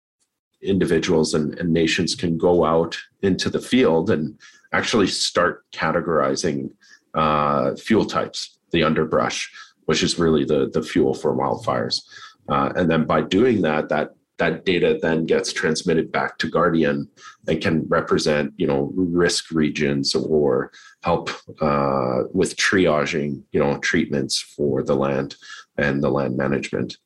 individuals 0.63 1.35
and, 1.35 1.59
and, 1.59 1.73
nations 1.73 2.15
can 2.15 2.39
go 2.39 2.65
out 2.65 2.97
into 3.23 3.51
the 3.51 3.61
field 3.61 4.11
and 4.11 4.39
actually 4.75 5.07
start 5.07 5.65
categorizing 5.73 6.71
uh, 7.15 7.75
fuel 7.77 8.05
types, 8.05 8.59
the 8.73 8.83
underbrush, 8.83 9.51
which 9.87 10.03
is 10.03 10.19
really 10.19 10.45
the, 10.45 10.71
the 10.73 10.83
fuel 10.83 11.15
for 11.15 11.35
wildfires. 11.35 12.03
Uh, 12.49 12.73
and 12.77 12.91
then 12.91 13.05
by 13.05 13.21
doing 13.23 13.63
that, 13.63 13.89
that 13.89 14.11
that 14.39 14.65
data 14.65 14.99
then 15.01 15.27
gets 15.27 15.53
transmitted 15.53 16.11
back 16.11 16.39
to 16.39 16.51
Guardian 16.51 17.09
and 17.47 17.63
can 17.63 17.87
represent, 17.87 18.53
you 18.57 18.67
know, 18.67 18.93
risk 18.97 19.53
regions 19.53 20.15
or 20.15 20.73
help 21.05 21.31
uh, 21.61 22.25
with 22.33 22.57
triaging, 22.57 23.43
you 23.53 23.61
know, 23.61 23.79
treatments 23.79 24.41
for 24.41 24.83
the 24.83 24.97
land 24.97 25.37
and 25.79 26.03
the 26.03 26.11
land 26.11 26.37
management. 26.37 26.97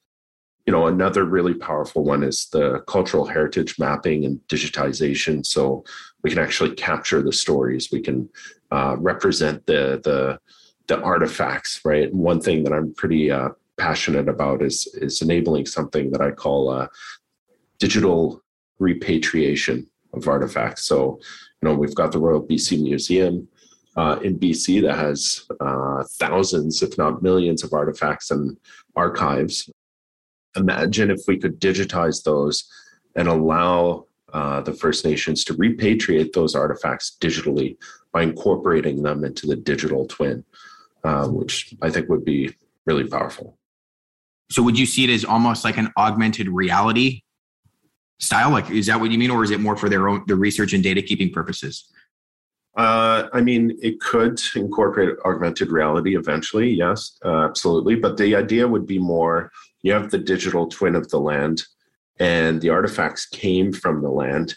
You 0.68 0.72
know, 0.72 0.86
another 0.86 1.24
really 1.24 1.54
powerful 1.54 2.04
one 2.04 2.22
is 2.22 2.46
the 2.52 2.80
cultural 2.80 3.24
heritage 3.24 3.78
mapping 3.78 4.26
and 4.26 4.38
digitization. 4.48 5.46
So 5.46 5.82
we 6.22 6.28
can 6.28 6.38
actually 6.38 6.74
capture 6.74 7.22
the 7.22 7.32
stories. 7.32 7.88
We 7.90 8.02
can 8.02 8.28
uh, 8.70 8.96
represent 8.98 9.64
the 9.64 9.98
the 10.04 10.38
the 10.88 11.00
artifacts, 11.00 11.80
right? 11.86 12.10
And 12.10 12.20
one 12.20 12.42
thing 12.42 12.64
that 12.64 12.74
I'm 12.74 12.92
pretty 12.92 13.30
uh, 13.30 13.48
passionate 13.78 14.28
about 14.28 14.60
is 14.60 14.86
is 15.00 15.22
enabling 15.22 15.64
something 15.64 16.10
that 16.10 16.20
I 16.20 16.32
call 16.32 16.68
uh, 16.68 16.88
digital 17.78 18.42
repatriation 18.78 19.86
of 20.12 20.28
artifacts. 20.28 20.84
So, 20.84 21.18
you 21.62 21.64
know, 21.66 21.74
we've 21.74 21.94
got 21.94 22.12
the 22.12 22.18
Royal 22.18 22.46
BC 22.46 22.82
Museum 22.82 23.48
uh, 23.96 24.18
in 24.22 24.38
BC 24.38 24.82
that 24.82 24.98
has 24.98 25.46
uh, 25.60 26.04
thousands, 26.18 26.82
if 26.82 26.98
not 26.98 27.22
millions, 27.22 27.64
of 27.64 27.72
artifacts 27.72 28.30
and 28.30 28.58
archives. 28.96 29.70
Imagine 30.56 31.10
if 31.10 31.20
we 31.28 31.38
could 31.38 31.60
digitize 31.60 32.22
those 32.24 32.68
and 33.14 33.28
allow 33.28 34.06
uh, 34.32 34.60
the 34.60 34.72
First 34.72 35.04
Nations 35.04 35.44
to 35.44 35.54
repatriate 35.54 36.32
those 36.32 36.54
artifacts 36.54 37.16
digitally 37.20 37.76
by 38.12 38.22
incorporating 38.22 39.02
them 39.02 39.24
into 39.24 39.46
the 39.46 39.56
digital 39.56 40.06
twin, 40.06 40.44
uh, 41.04 41.28
which 41.28 41.74
I 41.82 41.90
think 41.90 42.08
would 42.08 42.24
be 42.24 42.54
really 42.86 43.06
powerful. 43.06 43.58
So, 44.50 44.62
would 44.62 44.78
you 44.78 44.86
see 44.86 45.04
it 45.04 45.10
as 45.10 45.24
almost 45.24 45.64
like 45.64 45.76
an 45.76 45.90
augmented 45.96 46.48
reality 46.48 47.22
style? 48.18 48.50
Like, 48.50 48.70
is 48.70 48.86
that 48.86 49.00
what 49.00 49.10
you 49.10 49.18
mean, 49.18 49.30
or 49.30 49.44
is 49.44 49.50
it 49.50 49.60
more 49.60 49.76
for 49.76 49.88
their 49.88 50.08
own 50.08 50.24
the 50.26 50.36
research 50.36 50.72
and 50.72 50.82
data 50.82 51.02
keeping 51.02 51.30
purposes? 51.30 51.90
Uh, 52.78 53.28
I 53.32 53.40
mean, 53.40 53.76
it 53.82 53.98
could 53.98 54.40
incorporate 54.54 55.16
augmented 55.24 55.72
reality 55.72 56.16
eventually, 56.16 56.70
yes, 56.70 57.18
uh, 57.24 57.44
absolutely. 57.44 57.96
But 57.96 58.16
the 58.16 58.36
idea 58.36 58.68
would 58.68 58.86
be 58.86 59.00
more 59.00 59.50
you 59.82 59.92
have 59.92 60.10
the 60.10 60.18
digital 60.18 60.68
twin 60.68 60.94
of 60.94 61.08
the 61.08 61.18
land, 61.18 61.64
and 62.20 62.60
the 62.60 62.70
artifacts 62.70 63.26
came 63.26 63.72
from 63.72 64.00
the 64.00 64.10
land. 64.10 64.54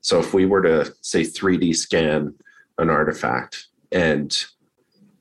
So 0.00 0.20
if 0.20 0.32
we 0.32 0.46
were 0.46 0.62
to 0.62 0.94
say 1.00 1.22
3D 1.22 1.74
scan 1.74 2.34
an 2.78 2.90
artifact 2.90 3.66
and 3.90 4.36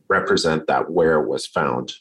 represent 0.08 0.68
that 0.68 0.92
where 0.92 1.20
it 1.20 1.28
was 1.28 1.48
found, 1.48 1.94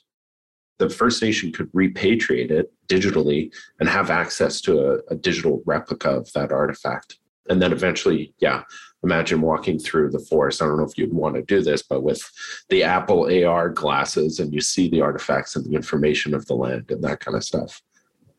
the 0.78 0.90
First 0.90 1.22
Nation 1.22 1.52
could 1.52 1.70
repatriate 1.72 2.50
it 2.50 2.72
digitally 2.88 3.52
and 3.80 3.88
have 3.88 4.10
access 4.10 4.60
to 4.62 4.80
a, 4.80 4.98
a, 5.10 5.14
digital 5.14 5.62
replica 5.64 6.10
of 6.10 6.32
that 6.32 6.50
artifact. 6.50 7.18
And 7.48 7.62
then 7.62 7.72
eventually, 7.72 8.34
yeah, 8.38 8.62
imagine 9.02 9.40
walking 9.40 9.78
through 9.78 10.10
the 10.10 10.18
forest. 10.18 10.62
I 10.62 10.66
don't 10.66 10.78
know 10.78 10.84
if 10.84 10.96
you'd 10.96 11.12
want 11.12 11.34
to 11.34 11.42
do 11.42 11.62
this, 11.62 11.82
but 11.82 12.02
with 12.02 12.22
the 12.68 12.82
Apple 12.82 13.28
AR 13.44 13.68
glasses 13.68 14.38
and 14.38 14.52
you 14.52 14.60
see 14.60 14.88
the 14.88 15.00
artifacts 15.00 15.56
and 15.56 15.64
the 15.64 15.74
information 15.74 16.34
of 16.34 16.46
the 16.46 16.54
land 16.54 16.90
and 16.90 17.02
that 17.04 17.20
kind 17.20 17.36
of 17.36 17.44
stuff. 17.44 17.82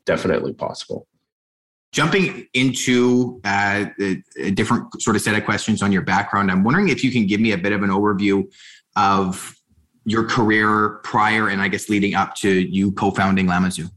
Definitely 0.05 0.53
possible. 0.53 1.07
Jumping 1.91 2.47
into 2.53 3.39
uh, 3.43 3.85
a 4.37 4.51
different 4.51 5.01
sort 5.01 5.15
of 5.15 5.21
set 5.21 5.35
of 5.35 5.45
questions 5.45 5.83
on 5.83 5.91
your 5.91 6.01
background, 6.01 6.49
I'm 6.49 6.63
wondering 6.63 6.89
if 6.89 7.03
you 7.03 7.11
can 7.11 7.27
give 7.27 7.39
me 7.39 7.51
a 7.51 7.57
bit 7.57 7.71
of 7.71 7.83
an 7.83 7.89
overview 7.89 8.51
of 8.95 9.55
your 10.05 10.25
career 10.25 10.99
prior 11.03 11.49
and 11.49 11.61
I 11.61 11.67
guess 11.67 11.89
leading 11.89 12.15
up 12.15 12.35
to 12.35 12.49
you 12.49 12.91
co-founding 12.93 13.47
LlamaZOO? 13.47 13.89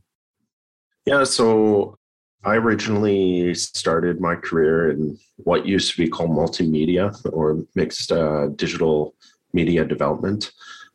Yeah, 1.04 1.24
so 1.24 1.98
I 2.46 2.54
originally 2.54 3.54
started 3.56 4.20
my 4.20 4.36
career 4.36 4.90
in 4.90 5.18
what 5.38 5.66
used 5.66 5.90
to 5.90 5.96
be 5.98 6.08
called 6.08 6.30
multimedia 6.30 7.12
or 7.32 7.64
mixed 7.74 8.12
uh, 8.12 8.46
digital 8.54 9.16
media 9.52 9.84
development. 9.84 10.52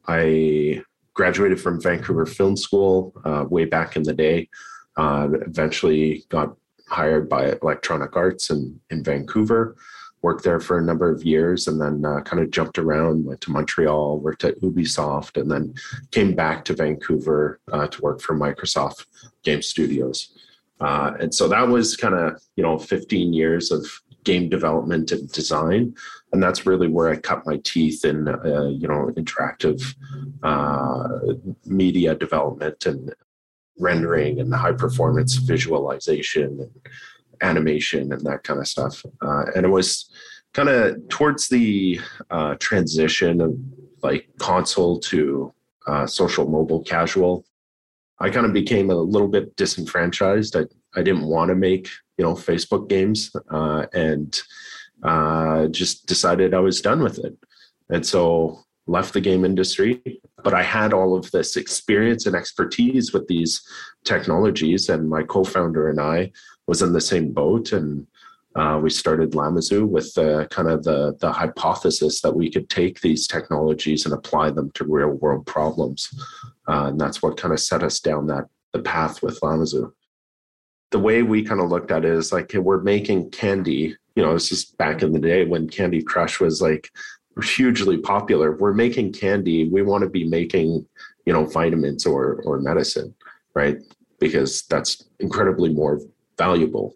I 0.08 0.82
graduated 1.14 1.60
from 1.60 1.82
Vancouver 1.82 2.26
Film 2.26 2.56
School 2.56 3.14
uh, 3.26 3.46
way 3.50 3.66
back 3.66 3.98
in 3.98 4.04
the 4.04 4.14
day. 4.14 4.48
Uh, 4.96 5.28
eventually 5.46 6.24
got 6.30 6.56
hired 6.88 7.28
by 7.28 7.52
Electronic 7.62 8.16
Arts 8.16 8.50
in, 8.50 8.80
in 8.90 9.04
Vancouver 9.04 9.76
worked 10.22 10.44
there 10.44 10.60
for 10.60 10.78
a 10.78 10.84
number 10.84 11.10
of 11.12 11.24
years 11.24 11.68
and 11.68 11.82
then 11.82 12.06
uh, 12.06 12.22
kind 12.22 12.44
of 12.44 12.52
jumped 12.52 12.78
around, 12.78 13.26
went 13.26 13.42
to 13.42 13.52
Montreal, 13.52 14.20
worked 14.20 14.44
at 14.44 14.60
Ubisoft, 14.62 15.42
and 15.42 15.50
then 15.50 15.74
came 16.12 16.36
back 16.36 16.64
to 16.66 16.76
Vancouver 16.76 17.60
uh, 17.72 17.88
to 17.88 18.02
work 18.02 18.22
for 18.22 18.38
Microsoft 18.38 19.08
Game 19.44 19.64
Studios. 19.64 20.38
Uh, 20.82 21.14
and 21.20 21.34
so 21.34 21.48
that 21.48 21.68
was 21.68 21.96
kind 21.96 22.16
of, 22.16 22.42
you 22.56 22.64
know, 22.64 22.78
15 22.78 23.34
years 23.34 23.72
of 23.72 23.86
game 24.24 24.50
development 24.50 25.12
and 25.12 25.32
design. 25.32 25.94
And 26.32 26.42
that's 26.42 26.66
really 26.66 26.88
where 26.88 27.10
I 27.10 27.18
cut 27.18 27.46
my 27.46 27.60
teeth 27.64 28.04
in, 28.06 28.28
uh, 28.28 28.68
you 28.68 28.88
know, 28.88 29.12
interactive 29.16 29.96
uh, 30.44 31.34
media 31.66 32.16
development 32.16 32.86
and 32.86 33.14
rendering 33.80 34.40
and 34.40 34.54
high 34.54 34.74
performance 34.74 35.36
visualization 35.36 36.60
and 36.62 36.72
animation 37.42 38.12
and 38.12 38.22
that 38.22 38.44
kind 38.44 38.60
of 38.60 38.68
stuff. 38.68 39.04
Uh, 39.22 39.46
and 39.56 39.66
it 39.66 39.70
was 39.70 40.10
kind 40.54 40.70
of 40.70 40.96
towards 41.10 41.48
the 41.48 42.00
uh, 42.30 42.56
transition 42.60 43.42
of 43.42 43.58
like 44.04 44.28
console 44.40 45.00
to 45.00 45.54
uh, 45.88 46.06
social 46.06 46.50
mobile 46.50 46.84
casual. 46.84 47.46
I 48.22 48.30
kind 48.30 48.46
of 48.46 48.54
became 48.54 48.90
a 48.90 48.96
little 48.96 49.28
bit 49.28 49.56
disenfranchised. 49.56 50.56
I, 50.56 50.66
I 50.96 51.02
didn't 51.02 51.26
want 51.26 51.50
to 51.50 51.56
make 51.56 51.90
you 52.18 52.26
know 52.26 52.34
Facebook 52.34 52.88
games 52.88 53.36
uh, 53.50 53.86
and 53.94 54.40
uh, 55.04 55.68
just 55.68 56.06
decided 56.06 56.54
I 56.54 56.60
was 56.60 56.82
done 56.82 57.02
with 57.02 57.20
it. 57.20 57.36
And 57.90 58.06
so 58.06 58.60
left 58.88 59.14
the 59.14 59.22
game 59.22 59.44
industry, 59.44 60.22
but 60.44 60.54
I 60.54 60.64
had 60.64 60.94
all 60.94 61.16
of 61.16 61.32
this 61.32 61.56
experience 61.58 62.26
and 62.26 62.36
expertise 62.36 63.14
with 63.14 63.28
these 63.28 63.62
technologies. 64.04 64.90
And 64.90 65.10
my 65.10 65.24
co 65.24 65.44
founder 65.44 65.90
and 65.90 66.00
I 66.00 66.32
was 66.68 66.82
in 66.82 66.94
the 66.94 67.02
same 67.02 67.32
boat 67.32 67.72
and 67.72 68.08
uh, 68.56 68.80
we 68.82 68.90
started 68.90 69.32
LlamaZOO 69.32 69.88
with 69.88 70.18
uh, 70.18 70.46
kind 70.48 70.70
of 70.70 70.84
the, 70.84 71.16
the 71.22 71.32
hypothesis 71.32 72.22
that 72.22 72.36
we 72.36 72.52
could 72.52 72.70
take 72.70 73.00
these 73.00 73.26
technologies 73.28 74.06
and 74.06 74.14
apply 74.14 74.52
them 74.52 74.72
to 74.72 74.84
real 74.84 75.10
world 75.10 75.46
problems. 75.46 76.14
Uh, 76.68 76.88
and 76.88 77.00
that's 77.00 77.22
what 77.22 77.38
kind 77.38 77.54
of 77.54 77.60
set 77.60 77.84
us 77.84 78.00
down 78.00 78.28
that 78.28 78.46
the 78.74 78.80
path 78.80 79.22
with 79.22 79.40
LlamaZOO. 79.42 79.92
The 80.92 81.00
way 81.00 81.24
we 81.24 81.44
kind 81.44 81.62
of 81.62 81.70
looked 81.70 81.92
at 81.92 82.04
it 82.04 82.14
is 82.14 82.34
like, 82.34 82.52
hey, 82.52 82.60
we're 82.60 82.82
making 82.82 83.32
candy. 83.32 83.96
You 84.16 84.24
know, 84.24 84.34
this 84.34 84.52
is 84.52 84.66
back 84.66 85.02
in 85.02 85.14
the 85.14 85.20
day 85.20 85.46
when 85.46 85.70
Candy 85.70 86.02
Crush 86.02 86.40
was 86.42 86.62
like 86.62 86.90
hugely 87.42 87.98
popular. 87.98 88.58
We're 88.58 88.74
making 88.74 89.14
candy. 89.14 89.70
We 89.70 89.84
want 89.84 90.04
to 90.04 90.10
be 90.10 90.26
making, 90.28 90.86
you 91.26 91.32
know, 91.32 91.46
vitamins 91.46 92.06
or 92.06 92.42
or 92.44 92.60
medicine, 92.60 93.16
right? 93.54 93.78
Because 94.20 94.64
that's 94.64 95.06
incredibly 95.20 95.70
more 95.70 96.02
valuable. 96.38 96.96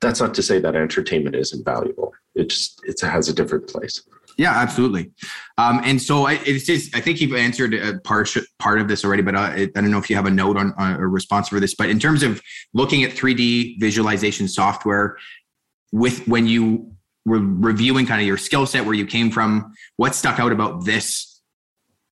That's 0.00 0.20
not 0.20 0.34
to 0.34 0.42
say 0.42 0.60
that 0.60 0.76
entertainment 0.76 1.34
isn't 1.34 1.64
valuable. 1.64 2.14
It 2.34 2.50
just 2.50 2.80
it 2.84 3.00
has 3.00 3.28
a 3.28 3.34
different 3.34 3.68
place. 3.68 4.02
Yeah, 4.36 4.52
absolutely. 4.52 5.10
Um, 5.58 5.80
and 5.82 6.00
so 6.00 6.26
I, 6.26 6.34
it's 6.46 6.64
just 6.64 6.94
I 6.94 7.00
think 7.00 7.20
you've 7.20 7.34
answered 7.34 7.74
a 7.74 7.98
part 8.00 8.32
part 8.60 8.80
of 8.80 8.86
this 8.86 9.04
already, 9.04 9.22
but 9.22 9.34
I, 9.34 9.62
I 9.62 9.66
don't 9.66 9.90
know 9.90 9.98
if 9.98 10.08
you 10.08 10.14
have 10.14 10.26
a 10.26 10.30
note 10.30 10.56
on, 10.56 10.72
on 10.78 10.92
a 10.92 11.06
response 11.06 11.48
for 11.48 11.58
this. 11.58 11.74
But 11.74 11.90
in 11.90 11.98
terms 11.98 12.22
of 12.22 12.40
looking 12.72 13.02
at 13.02 13.10
3D 13.10 13.80
visualization 13.80 14.46
software, 14.46 15.16
with 15.90 16.26
when 16.28 16.46
you 16.46 16.92
were 17.26 17.40
reviewing 17.40 18.06
kind 18.06 18.20
of 18.20 18.26
your 18.26 18.36
skill 18.36 18.64
set, 18.64 18.84
where 18.84 18.94
you 18.94 19.06
came 19.06 19.30
from, 19.30 19.72
what 19.96 20.14
stuck 20.14 20.38
out 20.38 20.52
about 20.52 20.84
this 20.84 21.40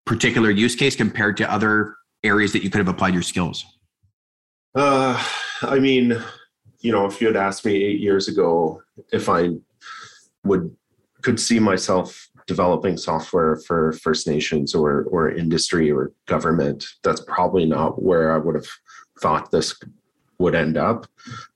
particular 0.05 0.51
use 0.51 0.75
case 0.75 0.97
compared 0.97 1.37
to 1.37 1.51
other 1.51 1.95
areas 2.25 2.53
that 2.53 2.65
you 2.65 2.71
could 2.71 2.79
have 2.79 2.89
applied 2.89 3.15
your 3.15 3.23
skills? 3.23 3.65
Uh, 4.75 5.23
I 5.63 5.79
mean, 5.79 6.21
you 6.87 6.93
know, 6.93 7.07
if 7.07 7.21
you 7.21 7.27
had 7.27 7.37
asked 7.37 7.65
me 7.65 7.75
eight 7.75 8.01
years 8.01 8.29
ago 8.29 8.83
if 9.13 9.29
I 9.29 9.51
would 10.45 10.75
could 11.23 11.41
see 11.41 11.59
myself 11.59 12.29
developing 12.47 12.97
software 12.97 13.57
for 13.67 13.93
First 14.05 14.29
Nations 14.29 14.75
or 14.75 15.05
or 15.11 15.31
industry 15.31 15.91
or 15.91 16.13
government, 16.27 16.87
that's 17.03 17.21
probably 17.21 17.67
not 17.67 18.03
where 18.03 18.33
I 18.33 18.39
would 18.39 18.55
have 18.55 18.71
thought 19.21 19.51
this 19.51 19.75
would 20.39 20.55
end 20.55 20.77
up. 20.77 21.07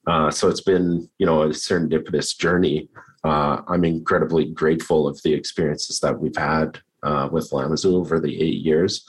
Uh, 0.07 0.31
so 0.31 0.49
it's 0.49 0.63
been, 0.63 1.09
you 1.19 1.27
know, 1.27 1.43
a 1.43 1.49
serendipitous 1.51 2.37
journey 2.37 2.89
uh, 3.25 3.63
I'm 3.69 3.85
incredibly 3.85 4.47
grateful 4.47 5.07
of 5.07 5.21
the 5.23 5.35
experiences 5.35 6.01
that 6.01 6.19
we've 6.19 6.37
had 6.37 6.79
uh, 7.03 7.29
with 7.31 7.51
LlamaZOO 7.51 7.95
over 7.95 8.19
the 8.19 8.41
eight 8.41 8.65
years. 8.65 9.07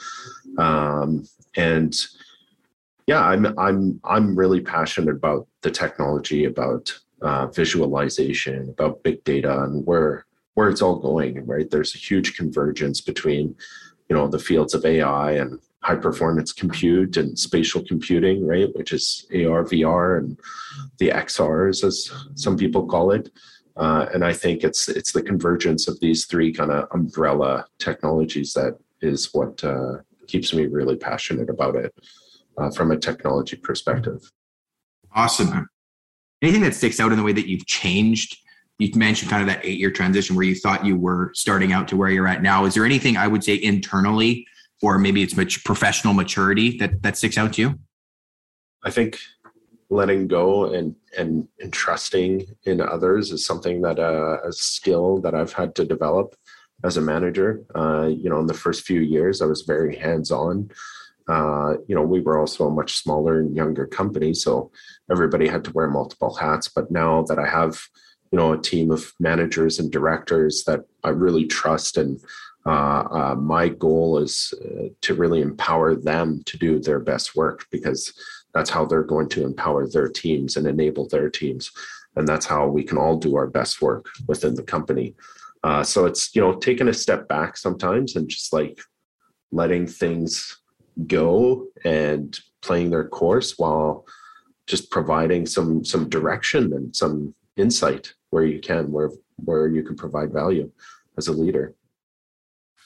Um, 0.57 1.25
and 1.55 1.95
yeah, 3.07 3.23
I'm 3.23 3.57
I'm 3.57 3.99
I'm 4.03 4.35
really 4.35 4.61
passionate 4.61 5.15
about 5.15 5.47
the 5.61 5.71
technology, 5.71 6.45
about 6.45 6.97
uh, 7.21 7.47
visualization, 7.47 8.69
about 8.69 9.03
big 9.03 9.23
data, 9.23 9.63
and 9.63 9.85
where 9.85 10.25
where 10.53 10.69
it's 10.69 10.81
all 10.81 10.97
going. 10.97 11.45
Right, 11.45 11.69
there's 11.69 11.95
a 11.95 11.99
huge 11.99 12.35
convergence 12.35 13.01
between 13.01 13.55
you 14.09 14.15
know 14.15 14.27
the 14.27 14.39
fields 14.39 14.73
of 14.73 14.85
AI 14.85 15.33
and 15.33 15.59
high 15.81 15.95
performance 15.95 16.53
compute 16.53 17.17
and 17.17 17.37
spatial 17.37 17.83
computing, 17.83 18.45
right, 18.45 18.69
which 18.75 18.93
is 18.93 19.25
AR, 19.31 19.63
VR, 19.63 20.19
and 20.19 20.39
the 20.99 21.09
XRs 21.09 21.83
as 21.83 22.11
some 22.35 22.55
people 22.55 22.85
call 22.85 23.11
it. 23.11 23.31
Uh, 23.77 24.05
and 24.13 24.23
I 24.23 24.33
think 24.33 24.63
it's 24.63 24.89
it's 24.89 25.11
the 25.11 25.23
convergence 25.23 25.87
of 25.87 25.99
these 25.99 26.25
three 26.25 26.53
kind 26.53 26.71
of 26.71 26.87
umbrella 26.91 27.65
technologies 27.79 28.53
that 28.53 28.77
is 29.01 29.33
what 29.33 29.63
uh, 29.63 29.97
keeps 30.27 30.53
me 30.53 30.67
really 30.67 30.95
passionate 30.95 31.49
about 31.49 31.75
it 31.75 31.93
uh, 32.57 32.71
from 32.71 32.91
a 32.91 32.97
technology 32.97 33.55
perspective. 33.55 34.31
Awesome. 35.13 35.67
Anything 36.41 36.61
that 36.61 36.73
sticks 36.73 36.99
out 36.99 37.11
in 37.11 37.17
the 37.17 37.23
way 37.23 37.33
that 37.33 37.47
you've 37.47 37.65
changed? 37.65 38.37
You 38.79 38.89
mentioned 38.95 39.29
kind 39.29 39.41
of 39.41 39.47
that 39.47 39.63
eight 39.63 39.79
year 39.79 39.91
transition 39.91 40.35
where 40.35 40.45
you 40.45 40.55
thought 40.55 40.85
you 40.85 40.95
were 40.95 41.31
starting 41.35 41.71
out 41.71 41.87
to 41.89 41.97
where 41.97 42.09
you're 42.09 42.27
at 42.27 42.41
now. 42.41 42.65
Is 42.65 42.73
there 42.73 42.85
anything 42.85 43.15
I 43.15 43.27
would 43.27 43.43
say 43.43 43.61
internally, 43.61 44.47
or 44.81 44.97
maybe 44.97 45.21
it's 45.21 45.35
much 45.35 45.63
professional 45.63 46.13
maturity 46.13 46.77
that 46.77 47.03
that 47.03 47.17
sticks 47.17 47.37
out 47.37 47.53
to 47.53 47.61
you? 47.61 47.79
I 48.83 48.89
think 48.89 49.19
letting 49.91 50.27
go 50.27 50.73
and 50.73 50.95
and, 51.17 51.47
and 51.59 51.71
trusting 51.71 52.45
in 52.63 52.81
others 52.81 53.31
is 53.31 53.45
something 53.45 53.81
that 53.81 53.99
uh, 53.99 54.37
a 54.43 54.51
skill 54.51 55.19
that 55.21 55.35
I've 55.35 55.53
had 55.53 55.75
to 55.75 55.85
develop 55.85 56.35
as 56.83 56.97
a 56.97 57.01
manager. 57.01 57.63
Uh, 57.75 58.07
you 58.07 58.29
know, 58.29 58.39
in 58.39 58.47
the 58.47 58.53
first 58.53 58.83
few 58.83 59.01
years, 59.01 59.41
I 59.41 59.45
was 59.45 59.61
very 59.61 59.95
hands 59.95 60.31
on. 60.31 60.71
Uh, 61.27 61.75
you 61.88 61.95
know, 61.95 62.01
we 62.01 62.21
were 62.21 62.39
also 62.39 62.67
a 62.67 62.71
much 62.71 62.97
smaller 62.97 63.39
and 63.39 63.55
younger 63.55 63.86
company, 63.86 64.34
so 64.34 64.71
everybody 65.12 65.47
had 65.47 65.63
to 65.65 65.71
wear 65.71 65.89
multiple 65.89 66.34
hats. 66.34 66.67
But 66.67 66.91
now 66.91 67.23
that 67.23 67.39
I 67.39 67.47
have, 67.47 67.81
you 68.31 68.38
know, 68.38 68.53
a 68.53 68.62
team 68.62 68.91
of 68.91 69.13
managers 69.19 69.79
and 69.79 69.91
directors 69.91 70.63
that 70.65 70.81
I 71.03 71.10
really 71.10 71.45
trust, 71.45 71.97
and 71.97 72.19
uh, 72.65 73.03
uh, 73.12 73.36
my 73.36 73.69
goal 73.69 74.19
is 74.19 74.53
uh, 74.63 74.89
to 75.01 75.15
really 75.15 75.41
empower 75.41 75.95
them 75.95 76.43
to 76.45 76.57
do 76.57 76.79
their 76.79 76.99
best 76.99 77.36
work 77.36 77.65
because 77.71 78.13
that's 78.53 78.69
how 78.69 78.86
they're 78.86 79.03
going 79.03 79.29
to 79.29 79.43
empower 79.43 79.88
their 79.88 80.07
teams 80.07 80.57
and 80.57 80.67
enable 80.67 81.07
their 81.07 81.29
teams 81.29 81.71
and 82.15 82.27
that's 82.27 82.45
how 82.45 82.67
we 82.67 82.84
can 82.84 82.97
all 82.97 83.17
do 83.17 83.36
our 83.36 83.47
best 83.47 83.81
work 83.81 84.07
within 84.27 84.53
the 84.55 84.63
company 84.63 85.15
uh, 85.63 85.84
so 85.84 86.05
it's 86.05 86.36
you 86.36 86.41
know 86.41 86.53
taking 86.53 86.88
a 86.88 86.93
step 86.93 87.27
back 87.27 87.57
sometimes 87.57 88.15
and 88.15 88.29
just 88.29 88.53
like 88.53 88.79
letting 89.51 89.88
things 89.88 90.61
go 91.08 91.67
and 91.84 92.39
playing 92.62 92.89
their 92.89 93.08
course 93.08 93.58
while 93.58 94.06
just 94.67 94.91
providing 94.91 95.45
some 95.45 95.84
some 95.84 96.10
direction 96.10 96.73
and 96.73 96.95
some 96.95 97.34
insight 97.58 98.13
where 98.30 98.45
you 98.45 98.60
can 98.60 98.91
where 98.91 99.10
where 99.43 99.67
you 99.67 99.84
can 99.84 99.95
provide 99.95 100.32
value 100.32 100.69
as 101.17 101.27
a 101.27 101.32
leader 101.32 101.73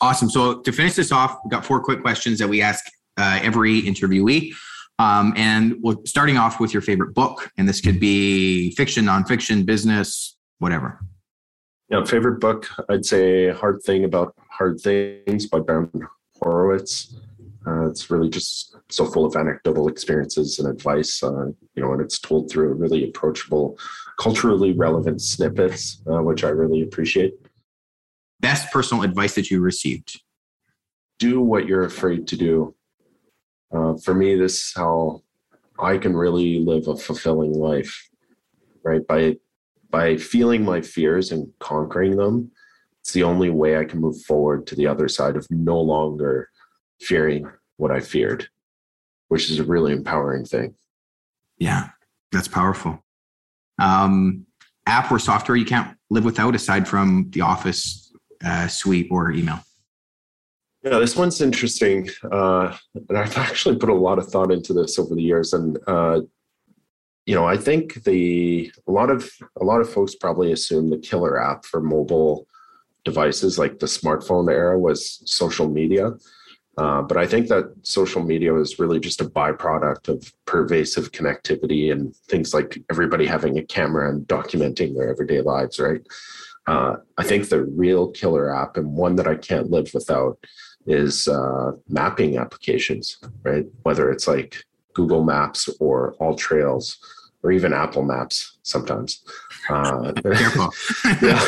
awesome 0.01 0.29
so 0.29 0.61
to 0.61 0.71
finish 0.71 0.93
this 0.93 1.11
off 1.11 1.39
we've 1.43 1.51
got 1.51 1.65
four 1.65 1.79
quick 1.79 2.01
questions 2.01 2.39
that 2.39 2.47
we 2.47 2.61
ask 2.61 2.85
uh, 3.17 3.39
every 3.41 3.81
interviewee 3.81 4.53
um, 4.97 5.33
and 5.35 5.75
we're 5.81 5.97
starting 6.05 6.37
off 6.37 6.59
with 6.59 6.73
your 6.73 6.81
favorite 6.81 7.13
book, 7.13 7.51
and 7.57 7.67
this 7.67 7.81
could 7.81 7.99
be 7.99 8.71
fiction, 8.75 9.05
nonfiction, 9.05 9.65
business, 9.65 10.37
whatever. 10.59 10.99
Yeah, 11.89 12.03
favorite 12.05 12.39
book, 12.39 12.67
I'd 12.89 13.05
say 13.05 13.49
Hard 13.49 13.81
Thing 13.83 14.05
About 14.05 14.33
Hard 14.49 14.79
Things 14.79 15.47
by 15.47 15.59
Ben 15.59 15.89
Horowitz. 16.41 17.15
Uh, 17.67 17.89
it's 17.89 18.09
really 18.11 18.29
just 18.29 18.75
so 18.89 19.05
full 19.05 19.25
of 19.25 19.35
anecdotal 19.35 19.87
experiences 19.87 20.59
and 20.59 20.67
advice, 20.67 21.23
uh, 21.23 21.47
you 21.73 21.81
know, 21.81 21.91
and 21.93 22.01
it's 22.01 22.19
told 22.19 22.49
through 22.49 22.73
really 22.73 23.03
approachable, 23.03 23.77
culturally 24.19 24.73
relevant 24.73 25.21
snippets, 25.21 26.01
uh, 26.11 26.21
which 26.21 26.43
I 26.43 26.49
really 26.49 26.81
appreciate. 26.83 27.33
Best 28.39 28.71
personal 28.71 29.03
advice 29.03 29.35
that 29.35 29.49
you 29.49 29.61
received? 29.61 30.21
Do 31.17 31.41
what 31.41 31.65
you're 31.65 31.85
afraid 31.85 32.27
to 32.27 32.37
do 32.37 32.75
uh, 33.75 33.95
for 33.97 34.13
me, 34.13 34.35
this 34.35 34.67
is 34.67 34.73
how 34.75 35.21
I 35.79 35.97
can 35.97 36.15
really 36.15 36.59
live 36.59 36.87
a 36.87 36.95
fulfilling 36.95 37.53
life, 37.53 38.09
right? 38.83 39.05
By 39.05 39.37
by 39.89 40.17
feeling 40.17 40.65
my 40.65 40.81
fears 40.81 41.31
and 41.31 41.51
conquering 41.59 42.17
them, 42.17 42.51
it's 43.01 43.13
the 43.13 43.23
only 43.23 43.49
way 43.49 43.77
I 43.77 43.85
can 43.85 44.01
move 44.01 44.21
forward 44.23 44.67
to 44.67 44.75
the 44.75 44.87
other 44.87 45.07
side 45.07 45.35
of 45.37 45.47
no 45.49 45.79
longer 45.79 46.49
fearing 46.99 47.49
what 47.77 47.91
I 47.91 47.99
feared, 47.99 48.47
which 49.27 49.49
is 49.49 49.59
a 49.59 49.63
really 49.63 49.91
empowering 49.91 50.45
thing. 50.45 50.75
Yeah, 51.57 51.89
that's 52.31 52.47
powerful. 52.47 53.03
Um, 53.79 54.45
app 54.85 55.11
or 55.11 55.19
software 55.19 55.55
you 55.55 55.65
can't 55.65 55.97
live 56.09 56.25
without 56.25 56.55
aside 56.55 56.87
from 56.87 57.29
the 57.31 57.41
Office 57.41 58.13
uh, 58.43 58.67
suite 58.67 59.07
or 59.11 59.31
email. 59.31 59.59
Yeah, 60.83 60.99
this 60.99 61.15
one's 61.15 61.41
interesting, 61.41 62.09
uh, 62.31 62.77
and 63.09 63.17
I've 63.17 63.37
actually 63.37 63.77
put 63.77 63.89
a 63.89 63.93
lot 63.93 64.19
of 64.19 64.27
thought 64.27 64.51
into 64.51 64.71
this 64.71 64.99
over 64.99 65.15
the 65.15 65.21
years. 65.21 65.51
And 65.51 65.79
uh, 65.87 66.21
you 67.25 67.33
know, 67.33 67.45
I 67.45 67.57
think 67.57 68.03
the 68.03 68.71
a 68.87 68.91
lot 68.91 69.09
of 69.09 69.31
a 69.59 69.63
lot 69.63 69.81
of 69.81 69.91
folks 69.91 70.13
probably 70.13 70.51
assume 70.51 70.91
the 70.91 70.99
killer 70.99 71.41
app 71.41 71.65
for 71.65 71.81
mobile 71.81 72.47
devices, 73.03 73.57
like 73.57 73.79
the 73.79 73.87
smartphone 73.87 74.51
era, 74.51 74.77
was 74.77 75.23
social 75.25 75.67
media. 75.67 76.11
Uh, 76.77 77.01
but 77.01 77.17
I 77.17 77.25
think 77.25 77.47
that 77.47 77.73
social 77.83 78.21
media 78.21 78.51
was 78.53 78.79
really 78.79 78.99
just 78.99 79.21
a 79.21 79.25
byproduct 79.25 80.09
of 80.09 80.33
pervasive 80.45 81.11
connectivity 81.11 81.91
and 81.91 82.15
things 82.15 82.53
like 82.53 82.77
everybody 82.91 83.25
having 83.25 83.57
a 83.57 83.63
camera 83.63 84.09
and 84.09 84.27
documenting 84.27 84.95
their 84.95 85.09
everyday 85.09 85.41
lives, 85.41 85.79
right? 85.79 86.01
Uh, 86.67 86.97
I 87.17 87.23
think 87.23 87.47
the 87.47 87.63
real 87.63 88.11
killer 88.11 88.53
app 88.53 88.75
and 88.75 88.91
one 88.91 89.15
that 89.17 89.27
I 89.27 89.35
can't 89.35 89.69
live 89.69 89.91
without 89.93 90.37
is 90.85 91.27
uh, 91.27 91.71
mapping 91.87 92.37
applications, 92.37 93.19
right? 93.43 93.65
Whether 93.83 94.11
it's 94.11 94.27
like 94.27 94.63
Google 94.93 95.23
Maps 95.23 95.69
or 95.79 96.13
All 96.19 96.35
Trails 96.35 96.97
or 97.43 97.51
even 97.51 97.73
Apple 97.73 98.03
Maps 98.03 98.54
sometimes. 98.65 99.23
Uh, 99.69 100.11
Careful. 100.21 100.73
yeah. 101.21 101.39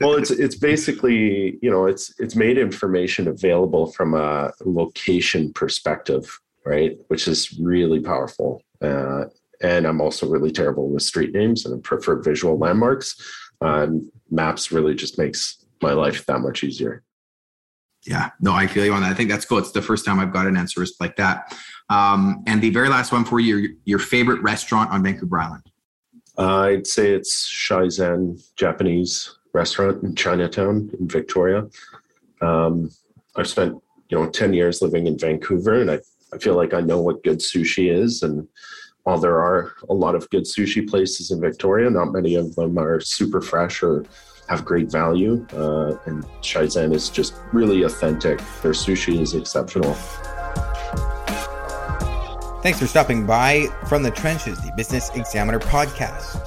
well, 0.00 0.14
it's 0.14 0.30
it's 0.30 0.54
basically 0.54 1.58
you 1.60 1.70
know 1.70 1.86
it's 1.86 2.14
it's 2.20 2.36
made 2.36 2.56
information 2.56 3.26
available 3.26 3.86
from 3.86 4.14
a 4.14 4.52
location 4.64 5.52
perspective, 5.52 6.40
right? 6.64 6.96
Which 7.08 7.26
is 7.26 7.58
really 7.58 8.00
powerful. 8.00 8.62
Uh, 8.80 9.24
and 9.62 9.86
I'm 9.86 10.00
also 10.00 10.28
really 10.28 10.52
terrible 10.52 10.88
with 10.90 11.02
street 11.02 11.32
names 11.32 11.64
and 11.64 11.74
I 11.74 11.78
prefer 11.80 12.16
visual 12.16 12.58
landmarks. 12.58 13.16
Uh, 13.60 13.86
maps 14.30 14.70
really 14.70 14.94
just 14.94 15.16
makes 15.16 15.64
my 15.80 15.92
life 15.92 16.26
that 16.26 16.40
much 16.40 16.62
easier. 16.62 17.02
Yeah, 18.06 18.30
no, 18.40 18.52
I 18.52 18.66
feel 18.66 18.84
you 18.84 18.92
on 18.92 19.00
that. 19.00 19.10
I 19.10 19.14
think 19.14 19.30
that's 19.30 19.46
cool. 19.46 19.56
It's 19.56 19.72
the 19.72 19.80
first 19.80 20.04
time 20.04 20.20
I've 20.20 20.32
got 20.32 20.46
an 20.46 20.58
answer 20.58 20.84
like 21.00 21.16
that. 21.16 21.56
Um, 21.88 22.42
and 22.46 22.60
the 22.60 22.68
very 22.68 22.90
last 22.90 23.12
one 23.12 23.24
for 23.24 23.40
you, 23.40 23.56
your, 23.56 23.70
your 23.84 23.98
favorite 23.98 24.42
restaurant 24.42 24.90
on 24.90 25.02
Vancouver 25.02 25.38
Island? 25.38 25.62
Uh, 26.36 26.60
I'd 26.60 26.86
say 26.86 27.12
it's 27.12 27.48
Shaizen 27.48 28.42
Japanese 28.56 29.38
restaurant 29.52 30.02
in 30.02 30.14
Chinatown 30.14 30.90
in 30.98 31.08
Victoria. 31.08 31.68
Um, 32.40 32.90
I've 33.36 33.48
spent 33.48 33.74
you 34.08 34.18
know 34.18 34.28
10 34.28 34.52
years 34.52 34.82
living 34.82 35.06
in 35.06 35.18
Vancouver 35.18 35.80
and 35.80 35.90
I, 35.90 36.00
I 36.32 36.38
feel 36.38 36.56
like 36.56 36.74
I 36.74 36.80
know 36.80 37.00
what 37.00 37.22
good 37.22 37.38
sushi 37.38 37.92
is. 37.92 38.22
And 38.22 38.48
while 39.04 39.18
there 39.18 39.38
are 39.38 39.74
a 39.88 39.94
lot 39.94 40.14
of 40.14 40.28
good 40.30 40.44
sushi 40.44 40.88
places 40.88 41.30
in 41.30 41.40
Victoria, 41.40 41.88
not 41.90 42.12
many 42.12 42.34
of 42.34 42.54
them 42.56 42.78
are 42.78 43.00
super 43.00 43.40
fresh 43.40 43.82
or 43.82 44.04
have 44.48 44.64
great 44.64 44.90
value. 44.90 45.46
Uh, 45.52 45.96
and 46.06 46.24
Shaizen 46.42 46.92
is 46.92 47.08
just 47.10 47.34
really 47.52 47.82
authentic. 47.84 48.38
Their 48.62 48.72
sushi 48.72 49.20
is 49.20 49.34
exceptional. 49.34 49.96
Thanks 52.64 52.78
for 52.78 52.86
stopping 52.86 53.26
by 53.26 53.66
from 53.90 54.02
the 54.02 54.10
trenches, 54.10 54.58
the 54.62 54.72
Business 54.72 55.10
Examiner 55.10 55.58
podcast. 55.58 56.40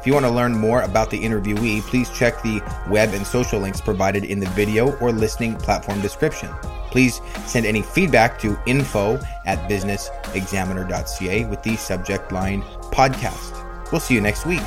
If 0.00 0.04
you 0.04 0.12
want 0.12 0.26
to 0.26 0.30
learn 0.32 0.52
more 0.52 0.82
about 0.82 1.10
the 1.10 1.20
interviewee, 1.22 1.82
please 1.82 2.10
check 2.10 2.42
the 2.42 2.60
web 2.88 3.14
and 3.14 3.24
social 3.24 3.60
links 3.60 3.80
provided 3.80 4.24
in 4.24 4.40
the 4.40 4.48
video 4.48 4.96
or 4.96 5.12
listening 5.12 5.54
platform 5.54 6.00
description. 6.00 6.52
Please 6.90 7.20
send 7.46 7.66
any 7.66 7.82
feedback 7.82 8.36
to 8.40 8.58
info 8.66 9.20
at 9.46 9.60
businessexaminer.ca 9.70 11.44
with 11.44 11.62
the 11.62 11.76
subject 11.76 12.32
line 12.32 12.62
podcast. 12.90 13.92
We'll 13.92 14.00
see 14.00 14.14
you 14.14 14.20
next 14.20 14.46
week. 14.46 14.58